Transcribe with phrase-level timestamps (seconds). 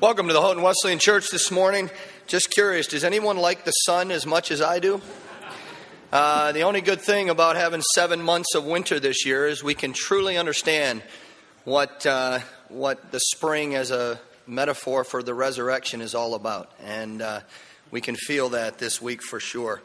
[0.00, 1.90] Welcome to the Houghton Wesleyan Church this morning.
[2.26, 5.02] Just curious, does anyone like the sun as much as I do?
[6.10, 9.74] Uh, the only good thing about having seven months of winter this year is we
[9.74, 11.02] can truly understand
[11.64, 12.38] what, uh,
[12.70, 16.72] what the spring as a metaphor for the resurrection is all about.
[16.82, 17.40] And uh,
[17.90, 19.82] we can feel that this week for sure.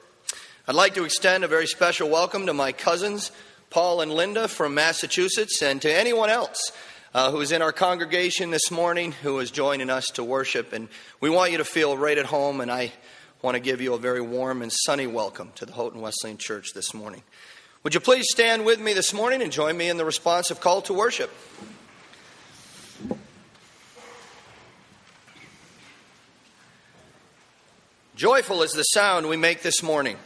[0.65, 3.33] I'd like to extend a very special welcome to my cousins,
[3.69, 6.71] Paul and Linda from Massachusetts, and to anyone else
[7.15, 10.73] uh, who is in our congregation this morning who is joining us to worship.
[10.73, 10.89] And
[11.21, 12.91] we want you to feel right at home, and I
[13.41, 16.73] want to give you a very warm and sunny welcome to the Houghton Wesleyan Church
[16.73, 17.23] this morning.
[17.83, 20.81] Would you please stand with me this morning and join me in the responsive call
[20.81, 21.31] to worship?
[28.17, 30.17] Joyful is the sound we make this morning.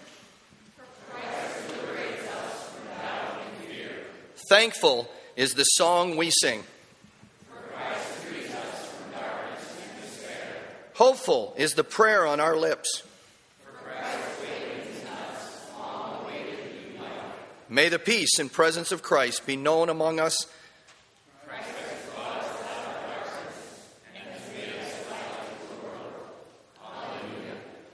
[4.50, 6.64] Thankful is the song we sing.
[11.00, 13.04] Hopeful is the prayer on our lips.
[17.70, 20.46] May the peace and presence of Christ be known among us.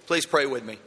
[0.08, 0.80] Please pray with me.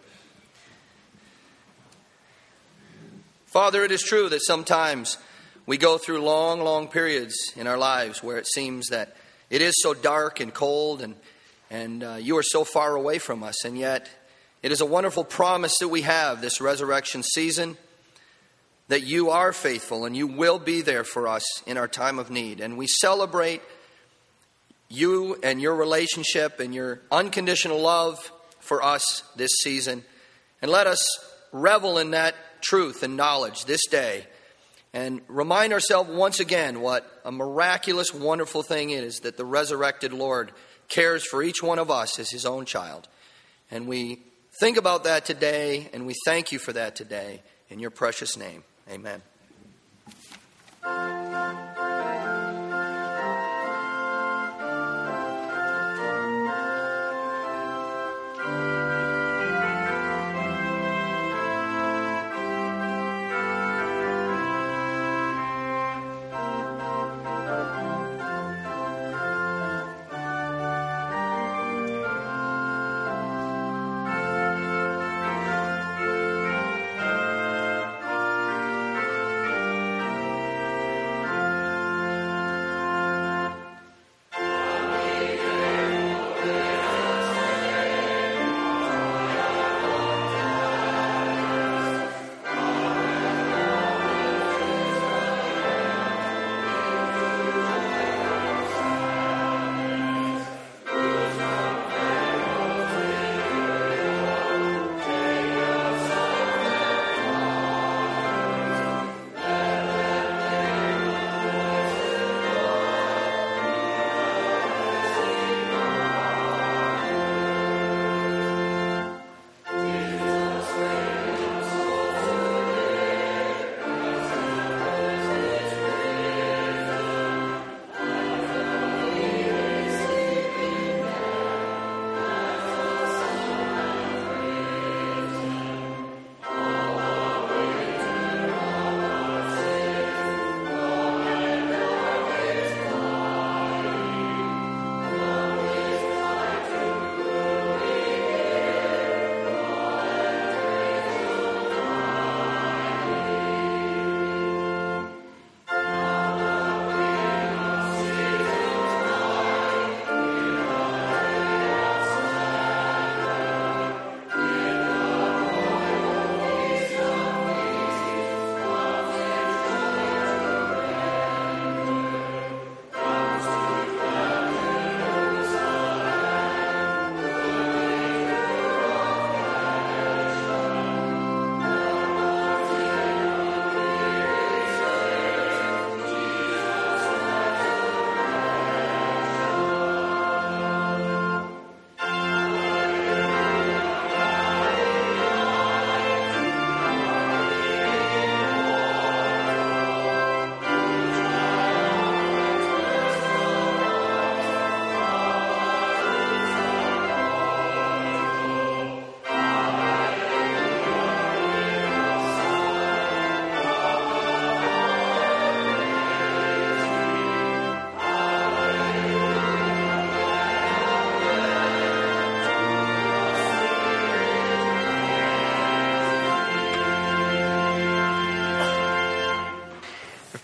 [3.47, 5.19] Father, it is true that sometimes
[5.67, 9.17] we go through long, long periods in our lives where it seems that
[9.51, 11.15] it is so dark and cold and
[11.71, 13.65] and uh, you are so far away from us.
[13.65, 14.09] And yet,
[14.63, 17.77] it is a wonderful promise that we have this resurrection season
[18.89, 22.31] that you are faithful and you will be there for us in our time of
[22.31, 22.61] need.
[22.61, 23.61] And we celebrate
[24.89, 30.05] you and your relationship and your unconditional love for us this season.
[30.63, 31.01] And let us
[31.53, 34.27] revel in that truth and knowledge this day
[34.95, 40.13] and remind ourselves once again what a miraculous, wonderful thing it is that the resurrected
[40.13, 40.51] Lord
[40.89, 43.09] cares for each one of us as his own child.
[43.71, 44.21] And we
[44.61, 47.43] think about that today, and we thank you for that today.
[47.71, 49.23] In your precious name, amen.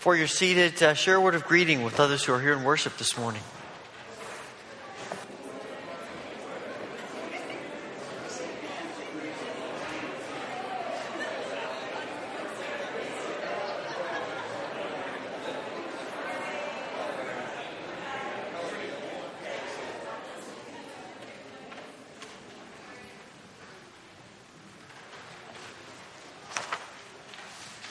[0.05, 2.63] Before you're seated, uh, share a word of greeting with others who are here in
[2.63, 3.41] worship this morning.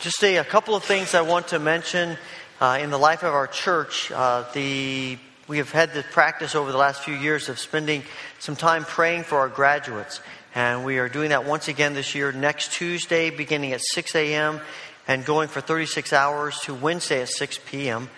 [0.05, 2.19] Just a, a couple of things I want to mention
[2.61, 4.13] uh, in the life of our church.
[4.13, 5.17] Uh, the
[5.49, 8.03] we have had the practice over the last few years of spending
[8.39, 10.21] some time praying for our graduates,
[10.55, 12.33] and we are doing that once again this year.
[12.33, 14.61] Next Tuesday, beginning at 6 a.m.
[15.09, 18.11] and going for 36 hours to Wednesday at 6 p.m.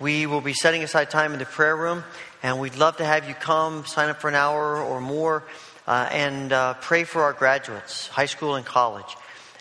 [0.00, 2.04] We will be setting aside time in the prayer room,
[2.42, 5.44] and we'd love to have you come, sign up for an hour or more,
[5.86, 9.14] uh, and uh, pray for our graduates, high school and college.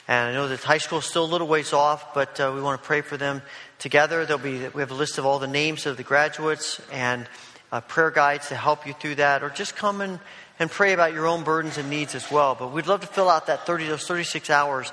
[0.07, 2.61] And I know that high school is still a little ways off, but uh, we
[2.61, 3.41] want to pray for them
[3.79, 4.25] together.
[4.25, 7.25] There'll be, we have a list of all the names of the graduates and
[7.71, 10.19] uh, prayer guides to help you through that, or just come and,
[10.59, 12.53] and pray about your own burdens and needs as well.
[12.53, 14.91] But we'd love to fill out that 30, those 36 hours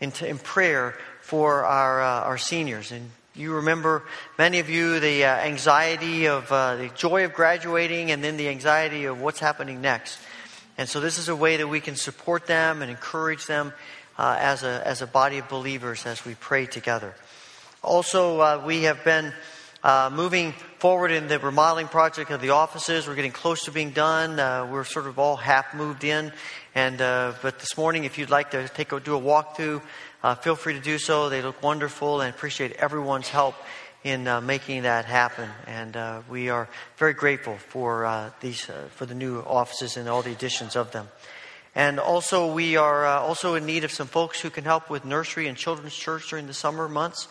[0.00, 2.92] in, in prayer for our, uh, our seniors.
[2.92, 4.02] And you remember,
[4.38, 8.48] many of you, the uh, anxiety of uh, the joy of graduating and then the
[8.48, 10.18] anxiety of what's happening next.
[10.76, 13.72] And so this is a way that we can support them and encourage them
[14.18, 17.14] uh, as, a, as a body of believers as we pray together.
[17.82, 19.32] Also, uh, we have been
[19.82, 23.06] uh, moving forward in the remodeling project of the offices.
[23.06, 24.40] We're getting close to being done.
[24.40, 26.32] Uh, we're sort of all half moved in.
[26.74, 29.82] And, uh, but this morning, if you'd like to take a, do a walkthrough,
[30.22, 31.28] uh, feel free to do so.
[31.28, 33.54] They look wonderful and appreciate everyone's help
[34.02, 35.50] in uh, making that happen.
[35.66, 40.22] And uh, we are very grateful for uh, these for the new offices and all
[40.22, 41.08] the additions of them.
[41.74, 45.04] And also, we are uh, also in need of some folks who can help with
[45.04, 47.26] nursery and children's church during the summer months.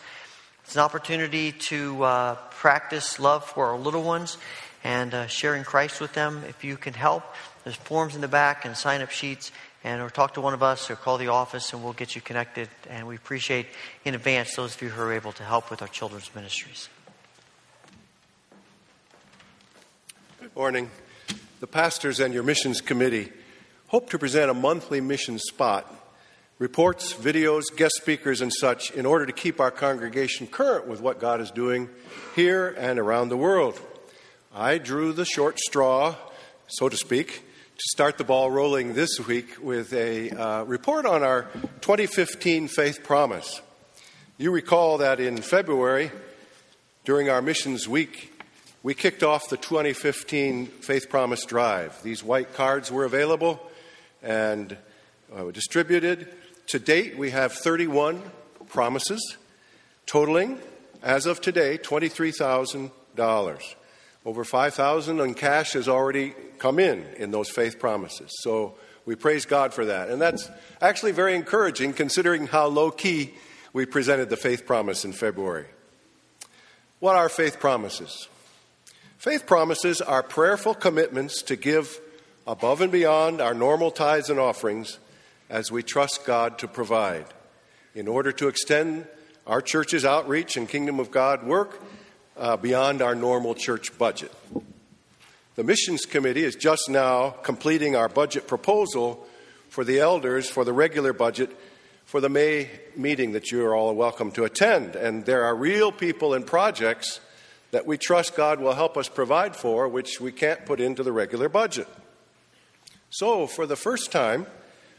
[0.64, 4.36] It's an opportunity to uh, practice love for our little ones
[4.82, 6.42] and uh, sharing Christ with them.
[6.46, 7.22] If you can help,
[7.64, 9.50] there's forms in the back and sign up sheets.
[9.82, 12.22] And or talk to one of us or call the office and we'll get you
[12.22, 12.70] connected.
[12.88, 13.66] And we appreciate
[14.06, 16.88] in advance those of you who are able to help with our children's ministries.
[20.40, 20.90] Good morning.
[21.60, 23.30] The pastors and your missions committee
[23.94, 25.88] hope to present a monthly mission spot
[26.58, 31.20] reports, videos, guest speakers, and such in order to keep our congregation current with what
[31.20, 31.88] God is doing
[32.34, 33.80] here and around the world.
[34.52, 36.16] I drew the short straw,
[36.66, 41.22] so to speak, to start the ball rolling this week with a uh, report on
[41.22, 41.42] our
[41.80, 43.62] 2015 Faith Promise.
[44.38, 46.10] You recall that in February,
[47.04, 48.32] during our missions week,
[48.82, 52.02] we kicked off the 2015 Faith Promise Drive.
[52.02, 53.70] These white cards were available
[54.24, 54.76] and
[55.32, 56.28] uh, distributed.
[56.68, 58.22] To date, we have 31
[58.68, 59.36] promises,
[60.06, 60.58] totaling,
[61.02, 63.74] as of today, $23,000.
[64.26, 68.30] Over 5,000 in cash has already come in in those faith promises.
[68.40, 70.08] So we praise God for that.
[70.08, 70.50] And that's
[70.80, 73.34] actually very encouraging considering how low key
[73.74, 75.66] we presented the faith promise in February.
[77.00, 78.28] What are faith promises?
[79.18, 82.00] Faith promises are prayerful commitments to give
[82.46, 84.98] above and beyond our normal tithes and offerings
[85.48, 87.26] as we trust God to provide
[87.94, 89.06] in order to extend
[89.46, 91.80] our church's outreach and kingdom of God work
[92.36, 94.32] uh, beyond our normal church budget.
[95.56, 99.26] The missions committee is just now completing our budget proposal
[99.68, 101.56] for the elders for the regular budget
[102.04, 104.94] for the May meeting that you are all welcome to attend.
[104.94, 107.20] And there are real people and projects
[107.70, 111.12] that we trust God will help us provide for, which we can't put into the
[111.12, 111.88] regular budget.
[113.18, 114.44] So, for the first time,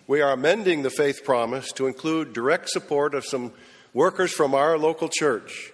[0.07, 3.51] we are amending the faith promise to include direct support of some
[3.93, 5.73] workers from our local church.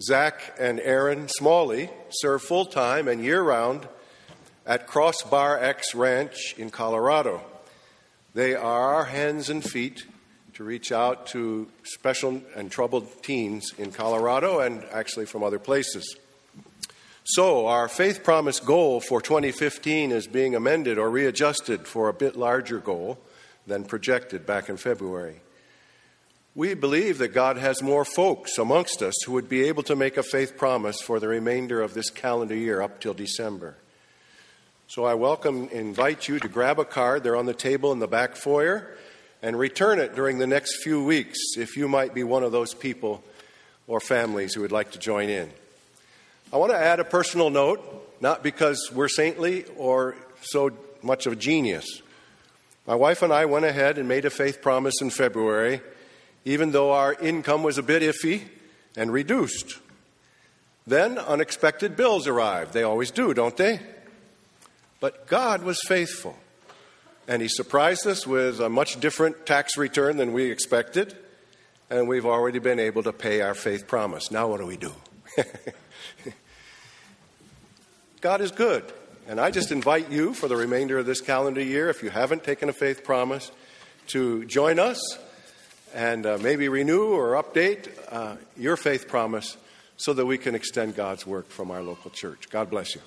[0.00, 3.88] Zach and Aaron Smalley serve full time and year round
[4.64, 7.42] at Crossbar X Ranch in Colorado.
[8.34, 10.06] They are our hands and feet
[10.54, 16.16] to reach out to special and troubled teens in Colorado and actually from other places.
[17.34, 22.34] So, our faith promise goal for 2015 is being amended or readjusted for a bit
[22.34, 23.20] larger goal
[23.68, 25.40] than projected back in February.
[26.56, 30.16] We believe that God has more folks amongst us who would be able to make
[30.16, 33.76] a faith promise for the remainder of this calendar year up till December.
[34.88, 38.08] So I welcome invite you to grab a card, they're on the table in the
[38.08, 38.96] back foyer,
[39.40, 42.74] and return it during the next few weeks if you might be one of those
[42.74, 43.22] people
[43.86, 45.52] or families who would like to join in.
[46.52, 47.80] I want to add a personal note,
[48.20, 52.02] not because we're saintly or so much of a genius.
[52.88, 55.80] My wife and I went ahead and made a faith promise in February,
[56.44, 58.42] even though our income was a bit iffy
[58.96, 59.78] and reduced.
[60.88, 62.72] Then unexpected bills arrived.
[62.72, 63.78] They always do, don't they?
[64.98, 66.36] But God was faithful.
[67.28, 71.16] And He surprised us with a much different tax return than we expected.
[71.90, 74.32] And we've already been able to pay our faith promise.
[74.32, 74.92] Now, what do we do?
[78.20, 78.84] God is good.
[79.26, 82.44] And I just invite you for the remainder of this calendar year, if you haven't
[82.44, 83.50] taken a faith promise,
[84.08, 85.18] to join us
[85.94, 89.56] and uh, maybe renew or update uh, your faith promise
[89.96, 92.50] so that we can extend God's work from our local church.
[92.50, 93.00] God bless you.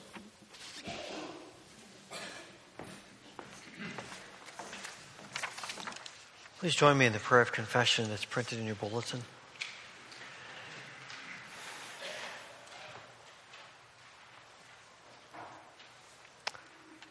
[6.59, 9.21] Please join me in the prayer of confession that's printed in your bulletin.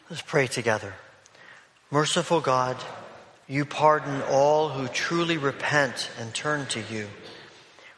[0.09, 0.93] Let's pray together.
[1.89, 2.75] Merciful God,
[3.47, 7.07] you pardon all who truly repent and turn to you.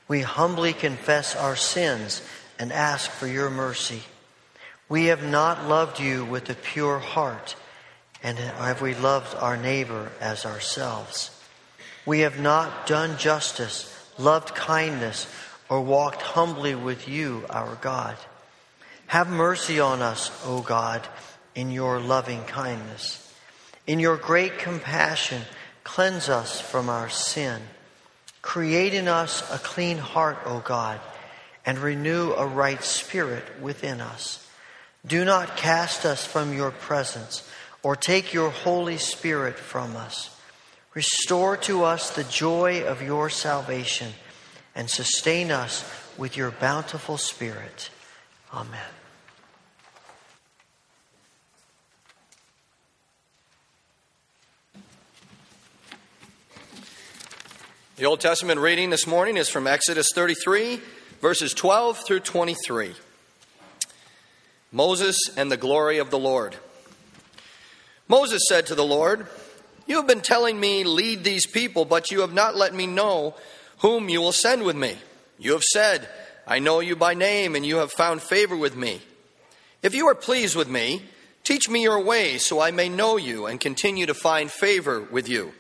[0.08, 2.22] We humbly confess our sins
[2.60, 4.04] and ask for your mercy.
[4.88, 7.56] We have not loved you with a pure heart,
[8.22, 11.32] and have we loved our neighbor as ourselves.
[12.06, 15.26] We have not done justice, loved kindness,
[15.70, 18.16] or walked humbly with you, our God.
[19.08, 21.08] Have mercy on us, O God,
[21.56, 23.34] in your loving kindness.
[23.88, 25.42] In your great compassion,
[25.84, 27.62] cleanse us from our sin.
[28.42, 31.00] Create in us a clean heart, O God,
[31.66, 34.48] and renew a right spirit within us.
[35.06, 37.48] Do not cast us from your presence
[37.84, 40.36] or take your Holy Spirit from us.
[40.94, 44.14] Restore to us the joy of your salvation
[44.74, 47.90] and sustain us with your bountiful Spirit.
[48.54, 49.05] Amen.
[57.98, 60.82] The Old Testament reading this morning is from Exodus 33,
[61.22, 62.94] verses 12 through 23.
[64.74, 66.58] Moses and the glory of the Lord.
[68.10, 69.28] Moses said to the Lord,
[69.88, 73.34] You have been telling me, lead these people, but you have not let me know
[73.78, 74.98] whom you will send with me.
[75.40, 76.10] You have said,
[76.46, 79.04] I know you by name, and you have found favor with me.
[79.82, 81.04] If you are pleased with me,
[81.46, 85.30] teach me your ways so I may know you and continue to find favor with
[85.30, 85.54] you.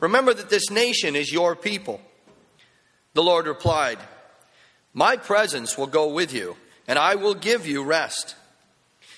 [0.00, 2.00] Remember that this nation is your people.
[3.12, 3.98] The Lord replied,
[4.94, 6.56] My presence will go with you,
[6.88, 8.34] and I will give you rest.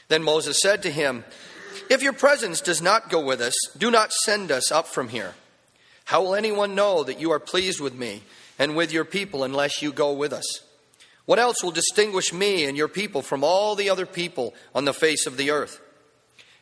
[0.08, 1.24] Then Moses said to him,
[1.88, 5.34] If your presence does not go with us, do not send us up from here.
[6.06, 8.22] How will anyone know that you are pleased with me
[8.58, 10.62] and with your people unless you go with us?
[11.24, 14.92] What else will distinguish me and your people from all the other people on the
[14.92, 15.80] face of the earth?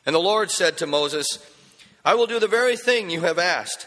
[0.05, 1.27] And the Lord said to Moses,
[2.05, 3.87] I will do the very thing you have asked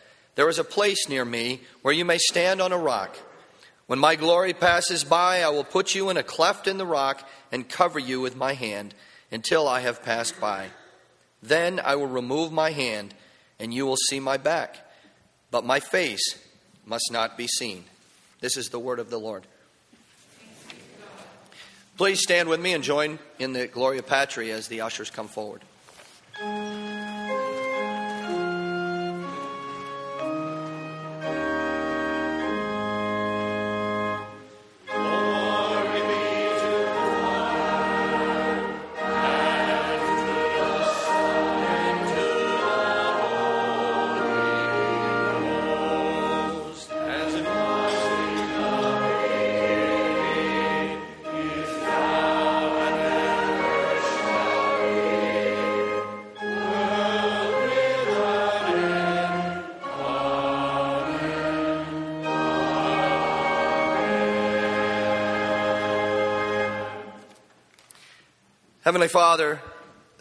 [0.35, 3.17] there is a place near me where you may stand on a rock.
[3.87, 7.27] When my glory passes by, I will put you in a cleft in the rock
[7.51, 8.93] and cover you with my hand
[9.31, 10.67] until I have passed by.
[11.43, 13.13] Then I will remove my hand,
[13.59, 14.77] and you will see my back,
[15.49, 16.39] but my face
[16.85, 17.83] must not be seen.
[18.39, 19.45] This is the word of the Lord.
[21.97, 25.61] Please stand with me and join in the Gloria Patri as the ushers come forward.
[68.91, 69.61] Heavenly Father,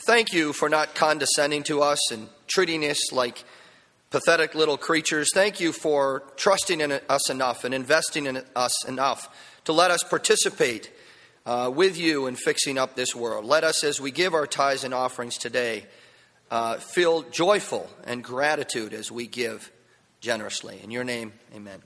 [0.06, 3.42] thank you for not condescending to us and treating us like
[4.10, 5.26] pathetic little creatures.
[5.34, 9.28] Thank you for trusting in us enough and investing in us enough
[9.64, 10.92] to let us participate
[11.46, 13.44] uh, with you in fixing up this world.
[13.44, 15.86] Let us, as we give our tithes and offerings today,
[16.52, 19.72] uh, feel joyful and gratitude as we give
[20.20, 20.78] generously.
[20.84, 21.82] In your name, amen.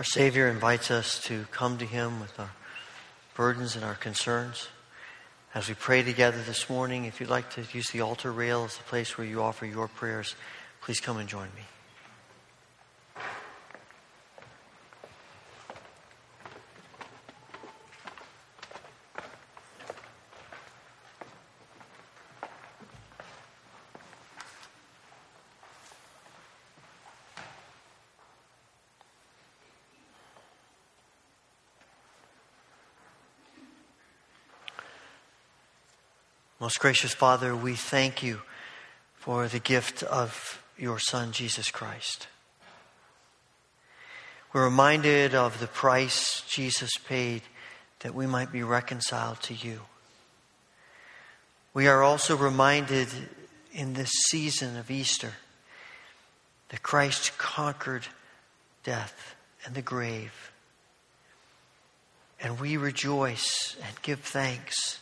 [0.00, 2.52] Our Savior invites us to come to Him with our
[3.34, 4.68] burdens and our concerns.
[5.54, 8.78] As we pray together this morning, if you'd like to use the altar rail as
[8.78, 10.36] the place where you offer your prayers,
[10.80, 11.64] please come and join me.
[36.70, 38.42] Most gracious Father, we thank you
[39.16, 42.28] for the gift of your Son, Jesus Christ.
[44.52, 47.42] We're reminded of the price Jesus paid
[48.04, 49.80] that we might be reconciled to you.
[51.74, 53.08] We are also reminded
[53.72, 55.32] in this season of Easter
[56.68, 58.06] that Christ conquered
[58.84, 59.34] death
[59.66, 60.52] and the grave.
[62.40, 65.00] And we rejoice and give thanks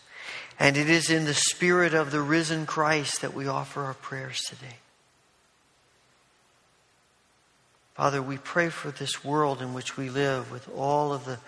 [0.59, 4.41] and it is in the spirit of the risen Christ that we offer our prayers
[4.41, 4.77] today.
[7.95, 11.39] Father, we pray for this world in which we live with all of the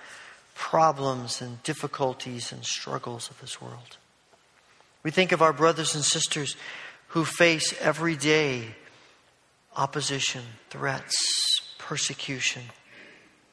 [0.55, 3.97] problems and difficulties and struggles of this world.
[5.03, 6.57] We think of our brothers and sisters
[7.09, 8.75] who face every day
[9.77, 11.17] opposition, threats,
[11.79, 12.63] persecution,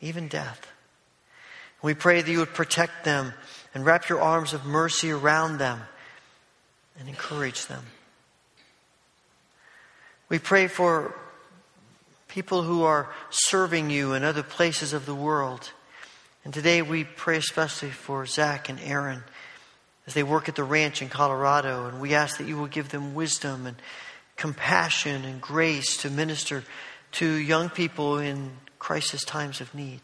[0.02, 0.68] even death.
[1.82, 3.34] We pray that you would protect them
[3.78, 5.80] and wrap your arms of mercy around them
[7.00, 7.86] and encourage them.
[10.30, 11.14] We pray for
[12.28, 15.74] people who are serving you in other places of the world.
[16.44, 19.24] And today we pray especially for Zach and Aaron
[20.08, 21.86] as they work at the ranch in Colorado.
[21.86, 23.78] And we ask that you will give them wisdom and
[24.38, 26.64] compassion and grace to minister
[27.12, 30.02] to young people in crisis times of need.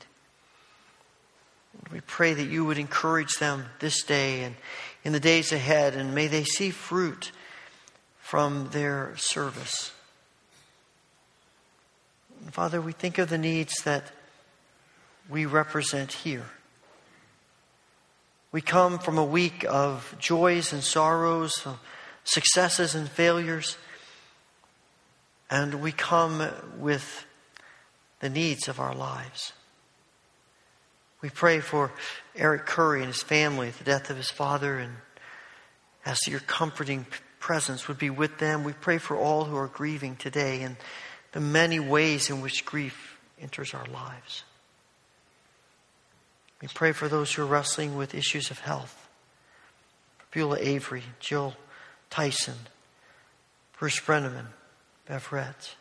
[1.91, 4.55] We pray that you would encourage them this day and
[5.03, 7.31] in the days ahead, and may they see fruit
[8.19, 9.91] from their service.
[12.51, 14.11] Father, we think of the needs that
[15.29, 16.45] we represent here.
[18.51, 21.79] We come from a week of joys and sorrows, of
[22.23, 23.77] successes and failures,
[25.49, 27.25] and we come with
[28.19, 29.53] the needs of our lives.
[31.23, 31.89] We pray for
[32.35, 34.93] Eric Curry and his family at the death of his father and
[36.05, 37.05] that your comforting
[37.39, 38.65] presence would be with them.
[38.65, 40.75] We pray for all who are grieving today and
[41.31, 44.43] the many ways in which grief enters our lives.
[46.61, 49.07] We pray for those who are wrestling with issues of health.
[50.31, 51.55] Beulah Avery, Jill
[52.09, 52.55] Tyson,
[53.79, 54.47] Bruce Brenneman,
[55.07, 55.75] Bev Rett.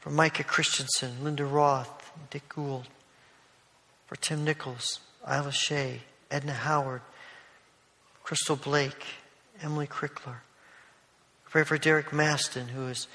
[0.00, 2.86] For Micah Christensen, Linda Roth, Dick Gould
[4.08, 7.02] for Tim Nichols, Isla Shea, Edna Howard,
[8.24, 9.04] Crystal Blake,
[9.62, 10.42] Emily Crickler.
[11.50, 13.06] Pray for Derek Maston, who has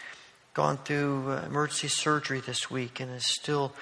[0.53, 3.73] gone through uh, emergency surgery this week and is still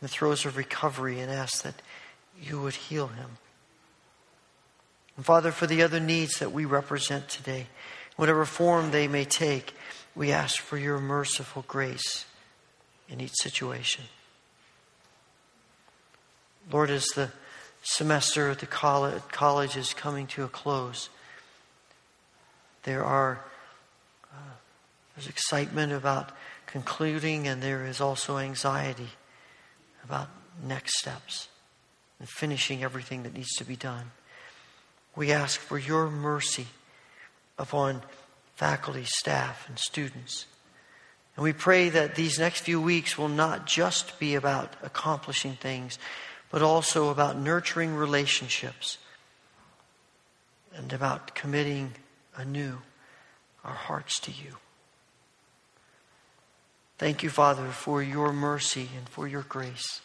[0.00, 1.74] in the throes of recovery, and ask that
[2.40, 3.38] you would heal him.
[5.16, 7.66] And Father, for the other needs that we represent today,
[8.16, 9.74] whatever form they may take,
[10.14, 12.26] we ask for your merciful grace
[13.08, 14.04] in each situation.
[16.70, 17.30] Lord, as the
[17.82, 21.08] semester at the college is coming to a close,
[22.84, 23.40] there are
[24.32, 24.36] uh,
[25.16, 26.32] there's excitement about
[26.66, 29.08] concluding, and there is also anxiety
[30.04, 30.28] about
[30.62, 31.48] next steps
[32.18, 34.10] and finishing everything that needs to be done.
[35.16, 36.66] We ask for your mercy
[37.58, 38.02] upon
[38.56, 40.46] faculty, staff, and students.
[41.36, 45.98] And we pray that these next few weeks will not just be about accomplishing things,
[46.50, 48.98] but also about nurturing relationships
[50.74, 51.92] and about committing
[52.36, 52.78] anew
[53.64, 54.56] our hearts to you.
[56.98, 60.00] Thank you, Father, for your mercy and for your grace.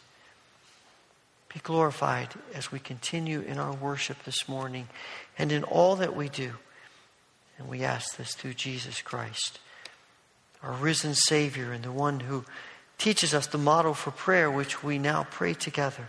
[1.52, 4.88] Be glorified as we continue in our worship this morning
[5.38, 6.52] and in all that we do.
[7.58, 9.60] And we ask this through Jesus Christ,
[10.62, 12.44] our risen Savior and the one who
[12.98, 16.08] teaches us the model for prayer, which we now pray together.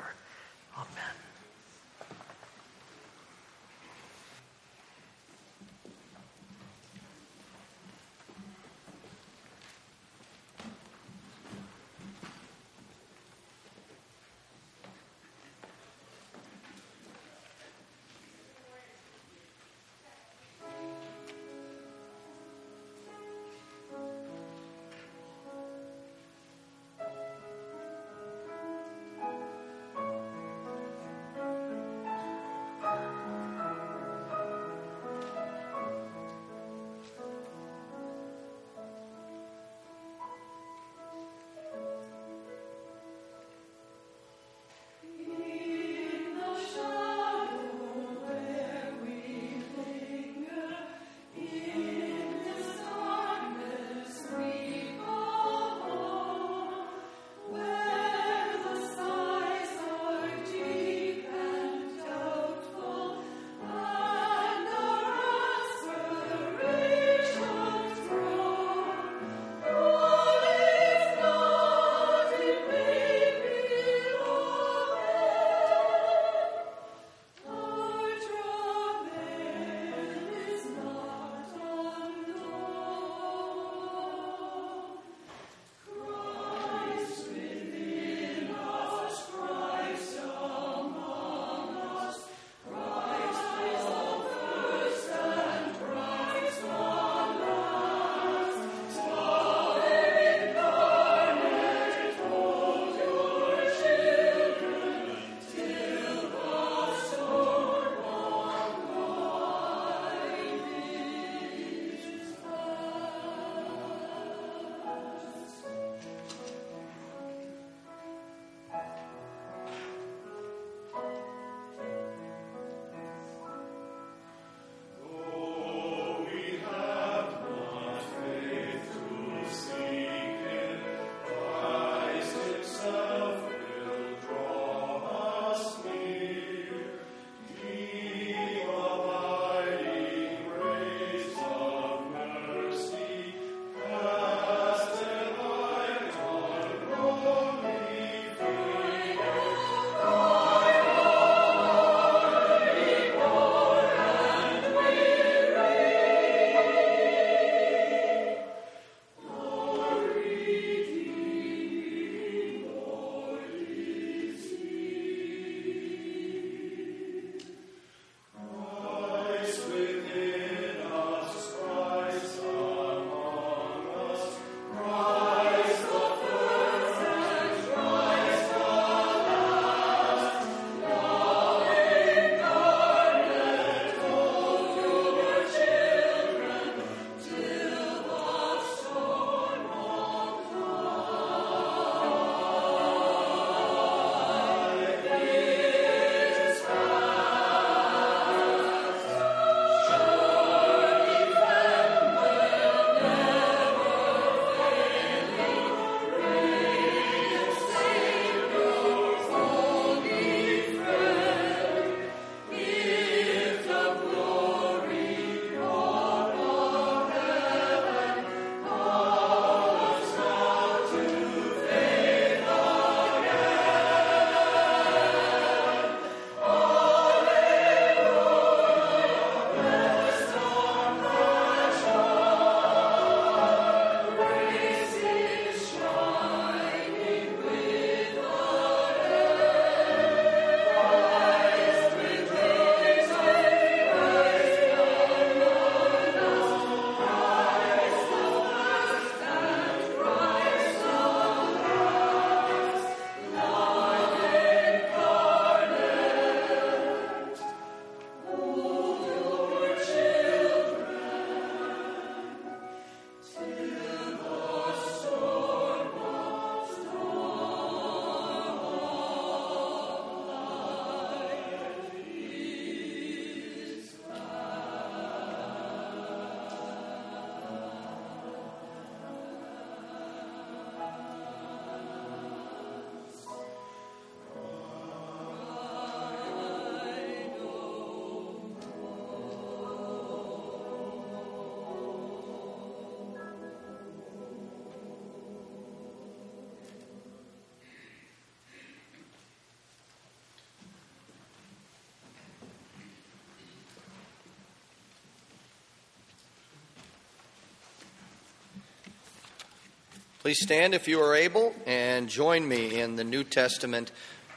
[310.21, 313.91] Please stand if you are able and join me in the New Testament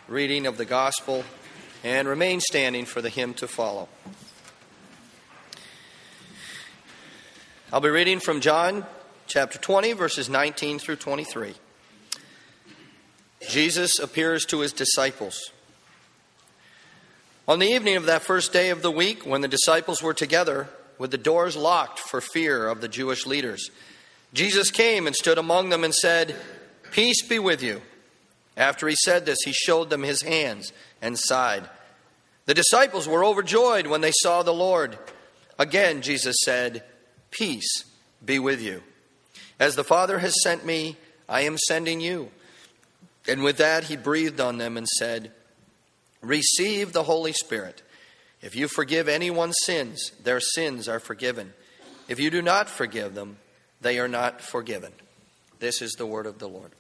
[0.09, 1.23] reading of the Gospel
[1.83, 3.87] and remain standing for the hymn to follow.
[7.71, 8.87] I'll be reading from John
[9.27, 11.53] chapter 20, verses 19 through 23.
[13.47, 15.51] Jesus appears to his disciples.
[17.47, 20.71] On the evening of that first day of the week, when the disciples were together,
[20.97, 23.71] with the doors locked for fear of the Jewish leaders,
[24.35, 26.37] Jesus came and stood among them and said,
[26.91, 27.81] Peace be with you.
[28.57, 31.69] After he said this, he showed them his hands and side.
[32.47, 34.99] The disciples were overjoyed when they saw the Lord.
[35.59, 36.85] Again, Jesus said,
[37.31, 37.85] Peace
[38.25, 38.83] be with you.
[39.59, 40.97] As the Father has sent me,
[41.29, 42.31] I am sending you.
[43.27, 45.33] And with that, he breathed on them and said,
[46.21, 47.83] Receive the Holy Spirit.
[48.43, 51.55] If you forgive anyone's sins, their sins are forgiven.
[52.09, 53.39] If you do not forgive them,
[53.85, 54.93] they are not forgiven.
[55.61, 56.73] This is the word of the Lord.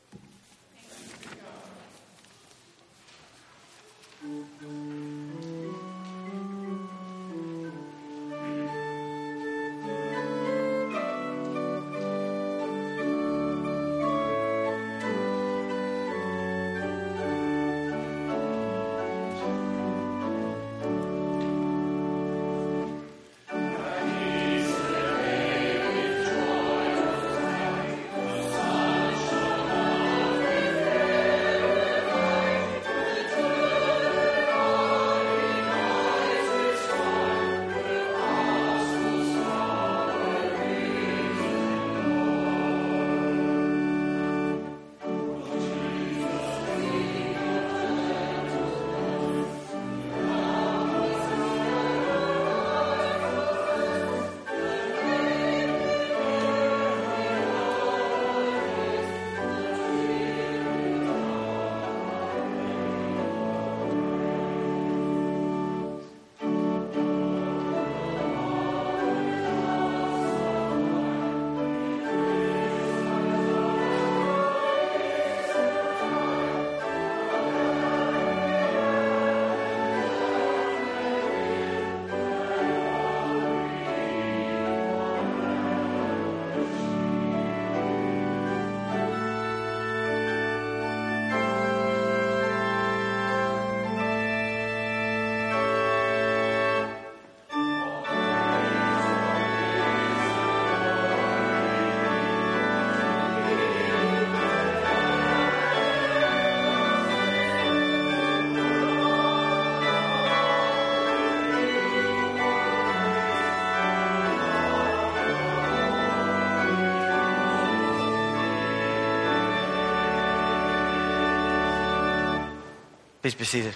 [123.24, 123.74] Please be seated.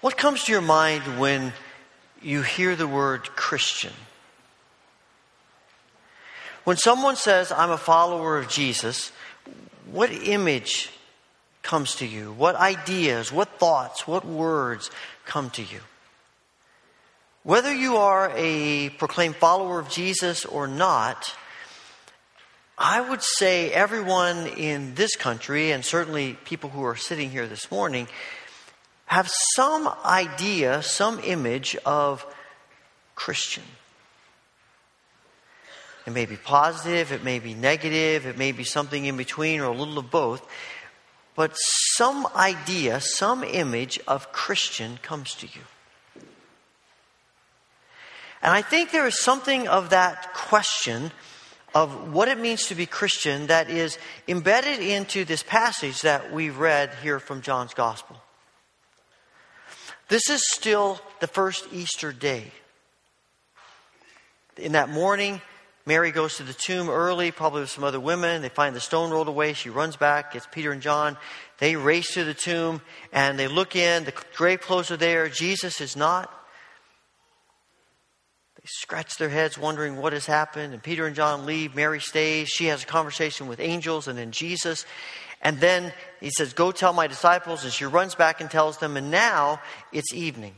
[0.00, 1.52] What comes to your mind when
[2.20, 3.92] you hear the word Christian?
[6.64, 9.12] When someone says, I'm a follower of Jesus,
[9.88, 10.90] what image
[11.62, 12.32] comes to you?
[12.32, 14.90] What ideas, what thoughts, what words
[15.26, 15.82] come to you?
[17.46, 21.32] Whether you are a proclaimed follower of Jesus or not,
[22.76, 27.70] I would say everyone in this country, and certainly people who are sitting here this
[27.70, 28.08] morning,
[29.04, 32.26] have some idea, some image of
[33.14, 33.62] Christian.
[36.04, 39.66] It may be positive, it may be negative, it may be something in between, or
[39.66, 40.44] a little of both.
[41.36, 45.62] But some idea, some image of Christian comes to you.
[48.46, 51.10] And I think there is something of that question
[51.74, 56.50] of what it means to be Christian that is embedded into this passage that we
[56.50, 58.16] read here from John's Gospel.
[60.06, 62.52] This is still the first Easter day.
[64.56, 65.42] In that morning,
[65.84, 68.42] Mary goes to the tomb early, probably with some other women.
[68.42, 69.54] They find the stone rolled away.
[69.54, 71.16] She runs back, gets Peter and John.
[71.58, 72.80] They race to the tomb
[73.12, 74.04] and they look in.
[74.04, 75.28] The grave clothes are there.
[75.28, 76.32] Jesus is not
[78.66, 80.72] scratch their heads wondering what has happened.
[80.72, 81.74] And Peter and John leave.
[81.74, 82.48] Mary stays.
[82.48, 84.84] She has a conversation with angels and then Jesus.
[85.42, 87.64] And then he says, Go tell my disciples.
[87.64, 88.96] And she runs back and tells them.
[88.96, 89.60] And now
[89.92, 90.54] it's evening.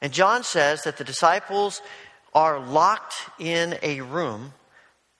[0.00, 1.82] And John says that the disciples
[2.34, 4.52] are locked in a room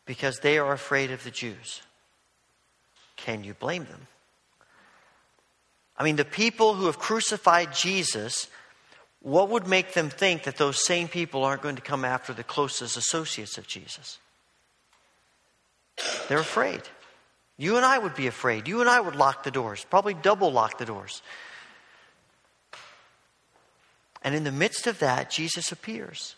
[0.06, 1.82] because they are afraid of the Jews.
[3.16, 4.06] Can you blame them?
[5.98, 8.48] I mean, the people who have crucified Jesus,
[9.28, 12.42] what would make them think that those same people aren't going to come after the
[12.42, 14.18] closest associates of Jesus?
[16.28, 16.80] They're afraid.
[17.58, 18.66] You and I would be afraid.
[18.66, 21.20] You and I would lock the doors, probably double lock the doors.
[24.22, 26.34] And in the midst of that, Jesus appears.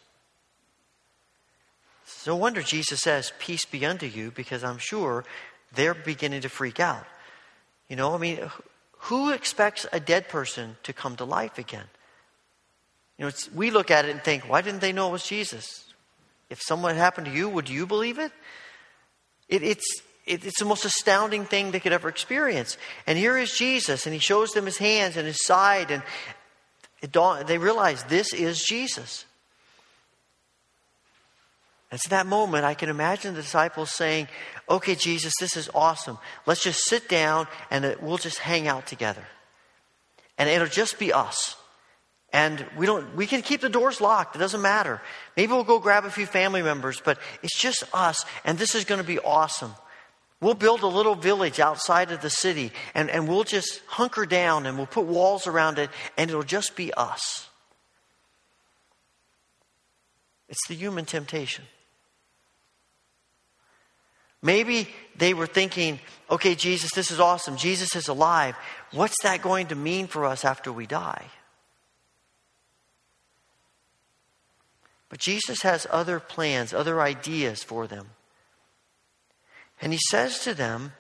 [2.27, 5.25] no wonder Jesus says, Peace be unto you, because I'm sure
[5.73, 7.07] they're beginning to freak out.
[7.89, 8.51] You know, I mean,
[8.93, 11.87] who expects a dead person to come to life again?
[13.21, 15.85] You know, we look at it and think, why didn't they know it was Jesus?
[16.49, 18.33] If someone happened to you, would you believe it?
[19.47, 22.79] it it's, it, it's the most astounding thing they could ever experience.
[23.07, 26.03] And here is Jesus, and he shows them his hands and his side, and
[27.03, 29.27] it dawned, they realize this is Jesus.
[31.93, 34.29] It's that moment I can imagine the disciples saying,
[34.67, 36.17] Okay, Jesus, this is awesome.
[36.47, 39.27] Let's just sit down and uh, we'll just hang out together.
[40.39, 41.57] And it'll just be us.
[42.33, 44.37] And we don't we can keep the doors locked.
[44.37, 45.03] It doesn't matter.
[45.37, 48.85] Maybe we'll go grab a few family members, but it's just us, and this is
[48.85, 49.75] going to be awesome.
[50.41, 54.65] We'll build a little village outside of the city and, and we'll just hunker down
[54.65, 57.49] and we'll put walls around it and it'll just be us.
[60.49, 61.65] It's the human temptation.
[64.43, 66.01] Maybe they were thinking,
[66.31, 67.59] okay, Jesus, this is awesome.
[67.59, 68.57] Jesus is alive.
[68.93, 71.27] What's that going to mean for us after we die?
[75.11, 78.11] But Jesus has other plans, other ideas for them.
[79.83, 80.93] And he says to them,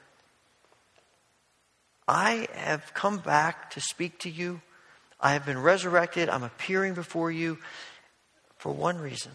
[2.07, 4.61] I have come back to speak to you.
[5.21, 6.29] I have been resurrected.
[6.29, 7.59] I'm appearing before you
[8.59, 9.33] for one reason.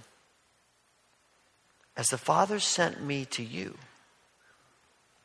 [1.95, 3.77] As the Father sent me to you,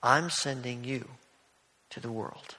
[0.00, 1.08] I'm sending you
[1.90, 2.56] to the world.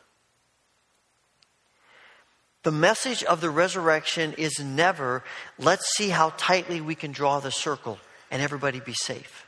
[2.64, 5.24] The message of the resurrection is never,
[5.58, 7.98] let's see how tightly we can draw the circle
[8.30, 9.48] and everybody be safe.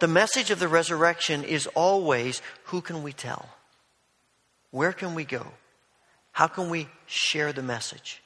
[0.00, 3.48] The message of the resurrection is always who can we tell?
[4.70, 5.46] Where can we go?
[6.32, 8.22] How can we share the message?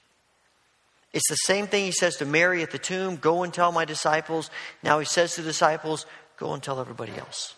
[1.12, 3.84] It's the same thing he says to Mary at the tomb go and tell my
[3.84, 4.50] disciples.
[4.82, 7.54] Now he says to the disciples, go and tell everybody else.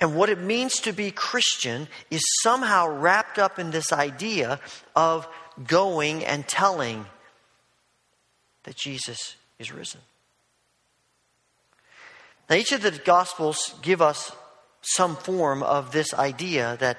[0.00, 4.58] And what it means to be Christian is somehow wrapped up in this idea
[4.96, 5.28] of
[5.66, 7.04] going and telling
[8.64, 10.00] that Jesus is risen.
[12.48, 14.32] Now, each of the Gospels give us
[14.82, 16.98] some form of this idea that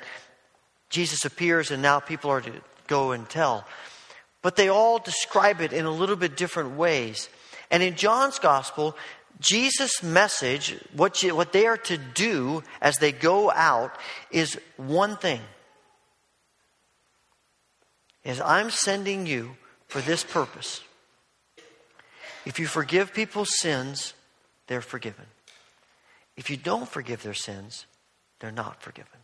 [0.90, 2.52] Jesus appears and now people are to
[2.88, 3.66] go and tell.
[4.42, 7.30] But they all describe it in a little bit different ways.
[7.72, 8.96] And in John's Gospel,
[9.42, 13.98] Jesus' message, what, you, what they are to do as they go out,
[14.30, 15.42] is one thing.
[18.24, 20.82] Is I'm sending you for this purpose.
[22.46, 24.14] If you forgive people's sins,
[24.68, 25.26] they're forgiven.
[26.38, 27.88] If you don't forgive their sins,
[28.40, 29.20] they're not forgiven.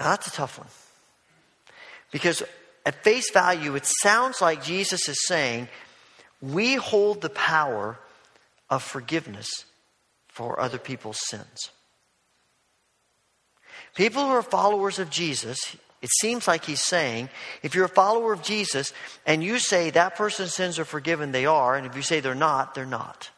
[0.00, 0.68] Now, that's a tough one.
[2.10, 2.42] Because
[2.86, 5.68] at face value, it sounds like Jesus is saying,
[6.40, 7.98] we hold the power
[8.70, 9.48] of forgiveness
[10.28, 11.70] for other people's sins.
[13.96, 15.58] People who are followers of Jesus,
[16.00, 17.28] it seems like he's saying,
[17.62, 18.92] if you're a follower of Jesus
[19.26, 22.36] and you say that person's sins are forgiven, they are, and if you say they're
[22.36, 23.30] not, they're not.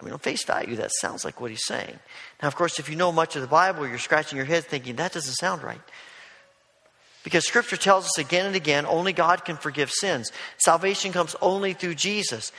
[0.00, 1.98] I mean, on face value, that sounds like what he's saying.
[2.42, 4.96] Now, of course, if you know much of the Bible, you're scratching your head thinking,
[4.96, 5.80] that doesn't sound right.
[7.24, 10.30] Because Scripture tells us again and again only God can forgive sins.
[10.58, 12.52] Salvation comes only through Jesus.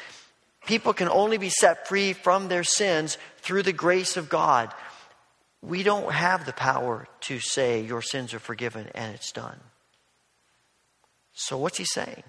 [0.65, 4.73] People can only be set free from their sins through the grace of God.
[5.61, 9.59] We don't have the power to say your sins are forgiven and it's done.
[11.33, 12.23] So, what's he saying?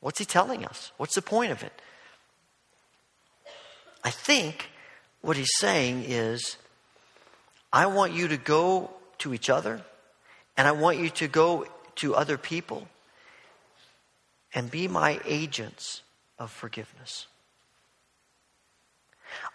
[0.00, 0.90] What's he telling us?
[0.96, 1.72] What's the point of it?
[4.02, 4.70] I think
[5.20, 6.56] what he's saying is
[7.72, 9.84] I want you to go to each other
[10.56, 12.88] and I want you to go to other people
[14.54, 16.02] and be my agents
[16.38, 17.26] of forgiveness.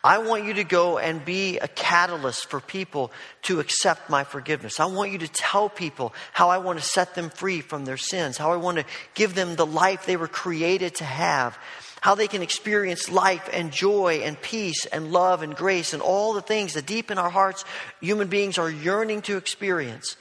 [0.04, 3.12] I want you to go and be a catalyst for people
[3.44, 4.80] to accept my forgiveness.
[4.80, 7.98] I want you to tell people how I want to set them free from their
[7.98, 11.58] sins, how I want to give them the life they were created to have,
[12.02, 16.34] how they can experience life and joy and peace and love and grace and all
[16.34, 17.66] the things that deep in our hearts
[18.02, 20.16] human beings are yearning to experience.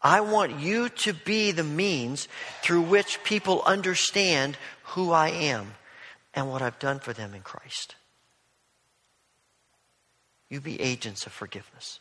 [0.00, 2.28] I want you to be the means
[2.62, 5.74] through which people understand who I am.
[6.34, 7.96] and what I've done for them in Christ.
[10.48, 11.98] You be agents of forgiveness.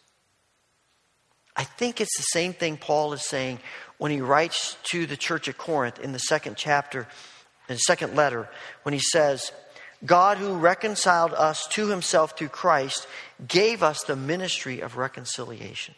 [1.55, 3.59] I think it's the same thing Paul is saying
[3.97, 7.07] when he writes to the church at Corinth in the second chapter,
[7.67, 8.47] in the second letter,
[8.83, 9.51] when he says,
[10.05, 13.07] God, who reconciled us to himself through Christ,
[13.47, 15.95] gave us the ministry of reconciliation.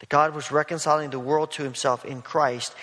[0.00, 2.74] That God was reconciling the world to himself in Christ,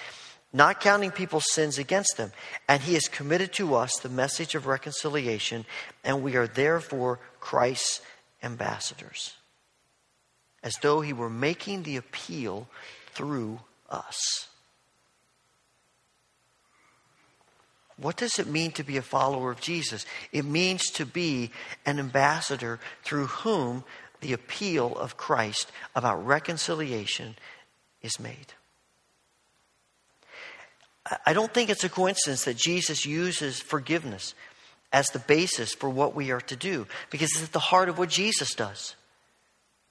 [0.51, 2.31] not counting people's sins against them.
[2.67, 5.65] And he has committed to us the message of reconciliation,
[6.03, 8.01] and we are therefore Christ's
[8.43, 9.33] ambassadors
[10.65, 12.67] as though he were making the appeal
[13.13, 14.47] through us.
[17.97, 20.05] What does it mean to be a follower of Jesus?
[20.33, 21.51] It means to be
[21.85, 23.85] an ambassador through whom
[24.25, 27.35] the appeal of Christ about reconciliation
[28.01, 28.53] is made.
[31.25, 34.33] I don't think it's a coincidence that Jesus uses forgiveness
[34.91, 37.99] as the basis for what we are to do, because it's at the heart of
[37.99, 38.95] what Jesus does.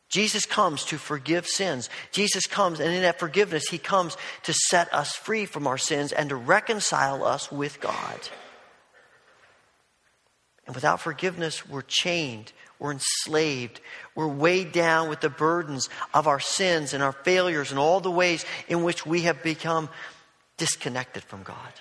[0.08, 1.88] Jesus comes to forgive sins.
[2.10, 6.10] Jesus comes, and in that forgiveness, He comes to set us free from our sins
[6.10, 8.28] and to reconcile us with God.
[10.66, 12.52] And without forgiveness, we're chained,
[12.84, 13.80] we're enslaved,
[14.14, 18.10] we're weighed down with the burdens of our sins and our failures and all the
[18.10, 19.88] ways in which we have become
[20.58, 21.72] disconnected from God.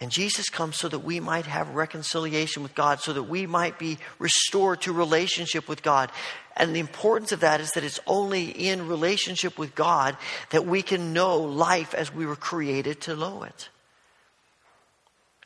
[0.00, 3.78] And Jesus comes so that we might have reconciliation with God, so that we might
[3.78, 6.10] be restored to relationship with God.
[6.56, 10.16] And the importance of that is that it's only in relationship with God
[10.52, 13.68] that we can know life as we were created to know it.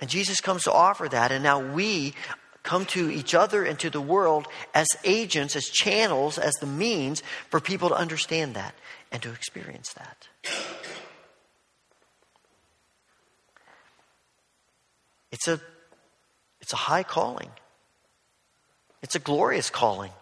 [0.00, 2.14] And Jesus comes to offer that, and now we
[2.66, 7.22] come to each other and to the world as agents, as channels, as the means
[7.48, 8.74] for people to understand that
[9.10, 10.28] and to experience that.
[15.32, 15.60] It's a,
[16.60, 17.50] it's a high calling.
[19.02, 20.12] It's a glorious calling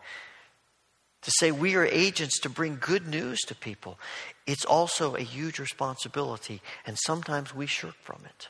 [1.23, 3.99] to say we are agents to bring good news to people.
[4.47, 8.49] It's also a huge responsibility, and sometimes we shirk from it.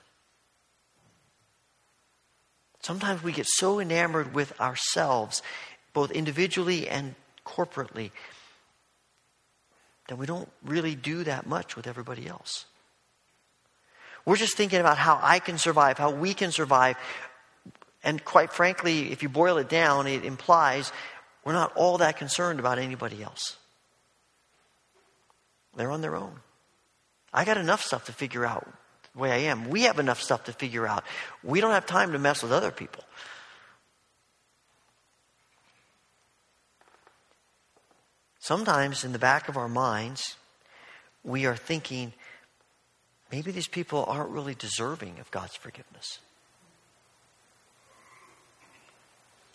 [2.85, 5.41] Sometimes we get so enamored with ourselves,
[5.95, 7.15] both individually and
[7.47, 8.11] corporately,
[10.09, 12.67] that we don't really do that much with everybody else.
[14.27, 16.97] We're just thinking about how I can survive, how we can survive.
[18.03, 20.93] And quite frankly, if you boil it down, it implies
[21.43, 23.57] we're not all that concerned about anybody else.
[25.75, 26.41] They're on their own.
[27.33, 28.71] I got enough stuff to figure out
[29.15, 29.71] the way I am.
[29.71, 31.05] We have enough stuff to figure out.
[31.43, 33.05] We don't have time to mess with other people.
[38.41, 40.37] Sometimes in the back of our minds,
[41.23, 42.13] we are thinking,
[43.33, 46.19] maybe these people aren't really deserving of God's forgiveness.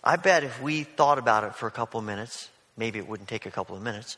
[0.02, 3.28] I bet if we thought about it for a couple of minutes, maybe it wouldn't
[3.28, 4.16] take a couple of minutes,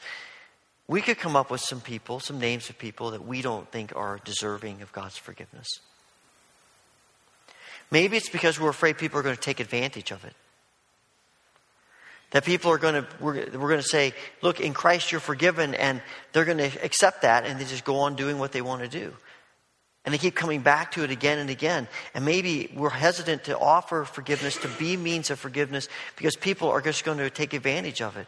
[0.93, 3.97] we could come up with some people, some names of people that we don't think
[3.97, 5.66] are deserving of God's forgiveness.
[7.90, 10.34] Maybe it's because we're afraid people are going to take advantage of it.
[12.32, 14.12] That people are going to, we're, we're going to say,
[14.43, 16.03] look, in Christ you're forgiven, and
[16.34, 18.88] they're going to accept that and they just go on doing what they want to
[18.88, 19.14] do.
[20.05, 21.88] And they keep coming back to it again and again.
[22.12, 26.82] And maybe we're hesitant to offer forgiveness, to be means of forgiveness, because people are
[26.82, 28.26] just going to take advantage of it.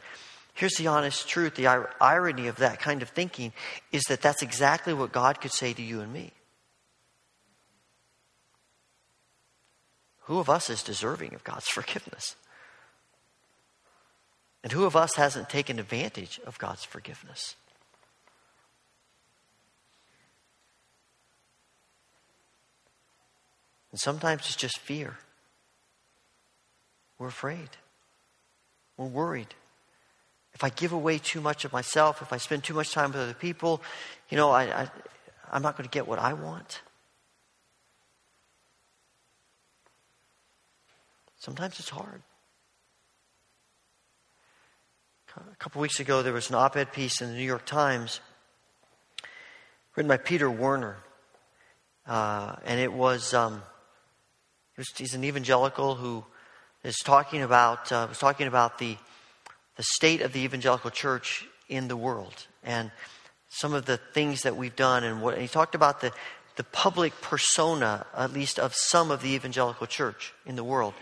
[0.55, 1.67] Here's the honest truth the
[2.01, 3.53] irony of that kind of thinking
[3.91, 6.33] is that that's exactly what God could say to you and me.
[10.23, 12.37] Who of us is deserving of God's forgiveness?
[14.63, 17.57] And who of us hasn't taken advantage of God's forgiveness?
[23.91, 25.19] And sometimes it's just fear.
[27.19, 27.69] We're afraid.
[28.97, 29.55] We're worried.
[30.55, 33.21] If I give away too much of myself, if I spend too much time with
[33.21, 33.83] other people,
[34.29, 34.91] you know, I, I,
[35.53, 36.83] I'm not going to get what I want.
[41.39, 42.23] Sometimes it's hard.
[45.37, 48.21] A couple weeks ago, there was an op ed piece in the New York Times
[49.97, 50.95] written by Peter Wehner.
[52.07, 53.63] Uh, and it was um,
[54.97, 56.25] He's an evangelical who
[56.83, 58.97] is talking about uh, was talking about the
[59.77, 62.91] the state of the evangelical church in the world and
[63.49, 66.13] some of the things that we've done and what and he talked about the
[66.57, 70.95] the public persona at least of some of the evangelical church in the world.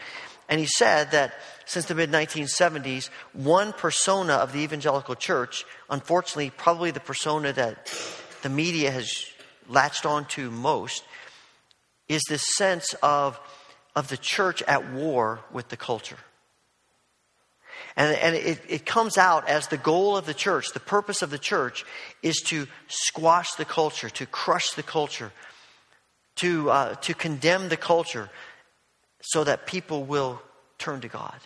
[0.48, 1.34] And he said that
[1.66, 7.90] since the mid 1970s, one persona of the evangelical church, unfortunately, probably the persona that
[8.42, 9.26] the media has
[9.68, 11.04] latched onto most,
[12.08, 13.38] is this sense of,
[13.94, 16.18] of the church at war with the culture.
[17.96, 21.30] And, and it, it comes out as the goal of the church, the purpose of
[21.30, 21.84] the church
[22.22, 25.32] is to squash the culture, to crush the culture,
[26.36, 28.30] to, uh, to condemn the culture
[29.20, 30.40] so that people will
[30.78, 31.38] turn to God.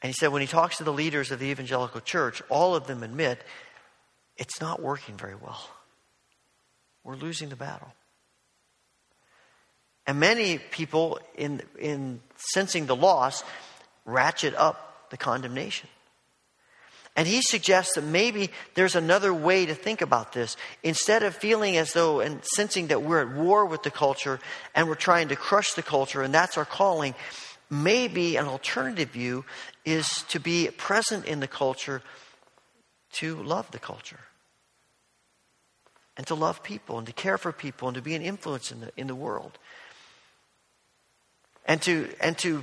[0.00, 2.86] And he said when he talks to the leaders of the evangelical church, all of
[2.86, 3.42] them admit
[4.36, 5.68] it's not working very well.
[7.04, 7.92] We're losing the battle.
[10.06, 13.44] And many people, in, in sensing the loss,
[14.04, 15.88] ratchet up the condemnation.
[17.14, 20.56] And he suggests that maybe there's another way to think about this.
[20.82, 24.40] Instead of feeling as though and sensing that we're at war with the culture
[24.74, 27.14] and we're trying to crush the culture and that's our calling,
[27.68, 29.44] maybe an alternative view
[29.84, 32.02] is to be present in the culture
[33.12, 34.20] to love the culture
[36.16, 38.80] and to love people and to care for people and to be an influence in
[38.80, 39.58] the, in the world
[41.66, 42.62] and to and to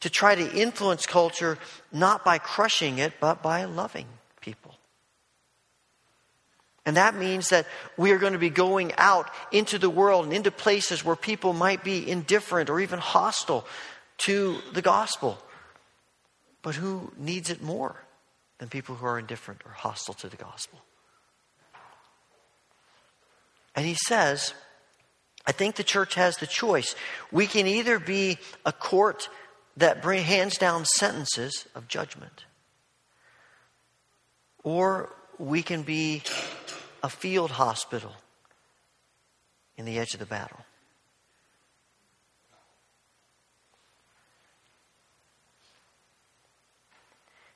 [0.00, 1.58] to try to influence culture
[1.92, 4.06] not by crushing it, but by loving
[4.40, 4.74] people.
[6.86, 7.66] And that means that
[7.98, 11.52] we are going to be going out into the world and into places where people
[11.52, 13.66] might be indifferent or even hostile
[14.18, 15.38] to the gospel.
[16.62, 18.04] But who needs it more
[18.58, 20.78] than people who are indifferent or hostile to the gospel?
[23.74, 24.54] And he says,
[25.46, 26.94] I think the church has the choice.
[27.30, 29.28] We can either be a court
[29.78, 32.44] that bring, hands down sentences of judgment.
[34.64, 36.22] Or we can be
[37.02, 38.12] a field hospital
[39.76, 40.58] in the edge of the battle.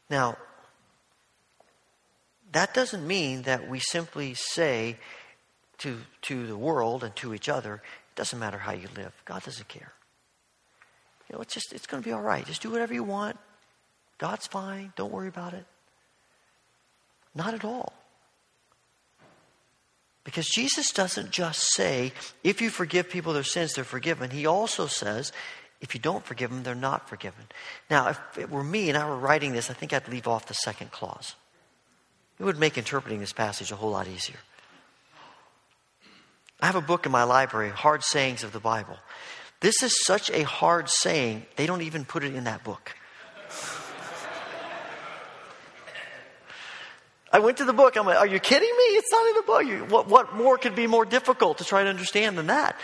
[0.08, 0.36] Now,
[2.52, 4.98] that doesn't mean that we simply say
[5.78, 9.12] to, to the world and to each other, it doesn't matter how you live.
[9.24, 9.92] God doesn't care.
[11.28, 12.44] You know, it's just, it's going to be all right.
[12.46, 13.38] Just do whatever you want.
[14.18, 14.92] God's fine.
[14.96, 15.64] Don't worry about it.
[17.34, 17.92] Not at all.
[20.24, 22.12] Because Jesus doesn't just say,
[22.44, 24.30] if you forgive people their sins, they're forgiven.
[24.30, 25.32] He also says,
[25.80, 27.44] if you don't forgive them, they're not forgiven.
[27.90, 30.46] Now, if it were me and I were writing this, I think I'd leave off
[30.46, 31.34] the second clause.
[32.38, 34.38] It would make interpreting this passage a whole lot easier.
[36.60, 38.96] I have a book in my library, Hard Sayings of the Bible.
[39.62, 42.92] This is such a hard saying, they don't even put it in that book.
[47.32, 47.96] I went to the book.
[47.96, 48.84] I'm like, are you kidding me?
[48.96, 49.90] It's not in the book.
[49.90, 52.76] What, what more could be more difficult to try to understand than that?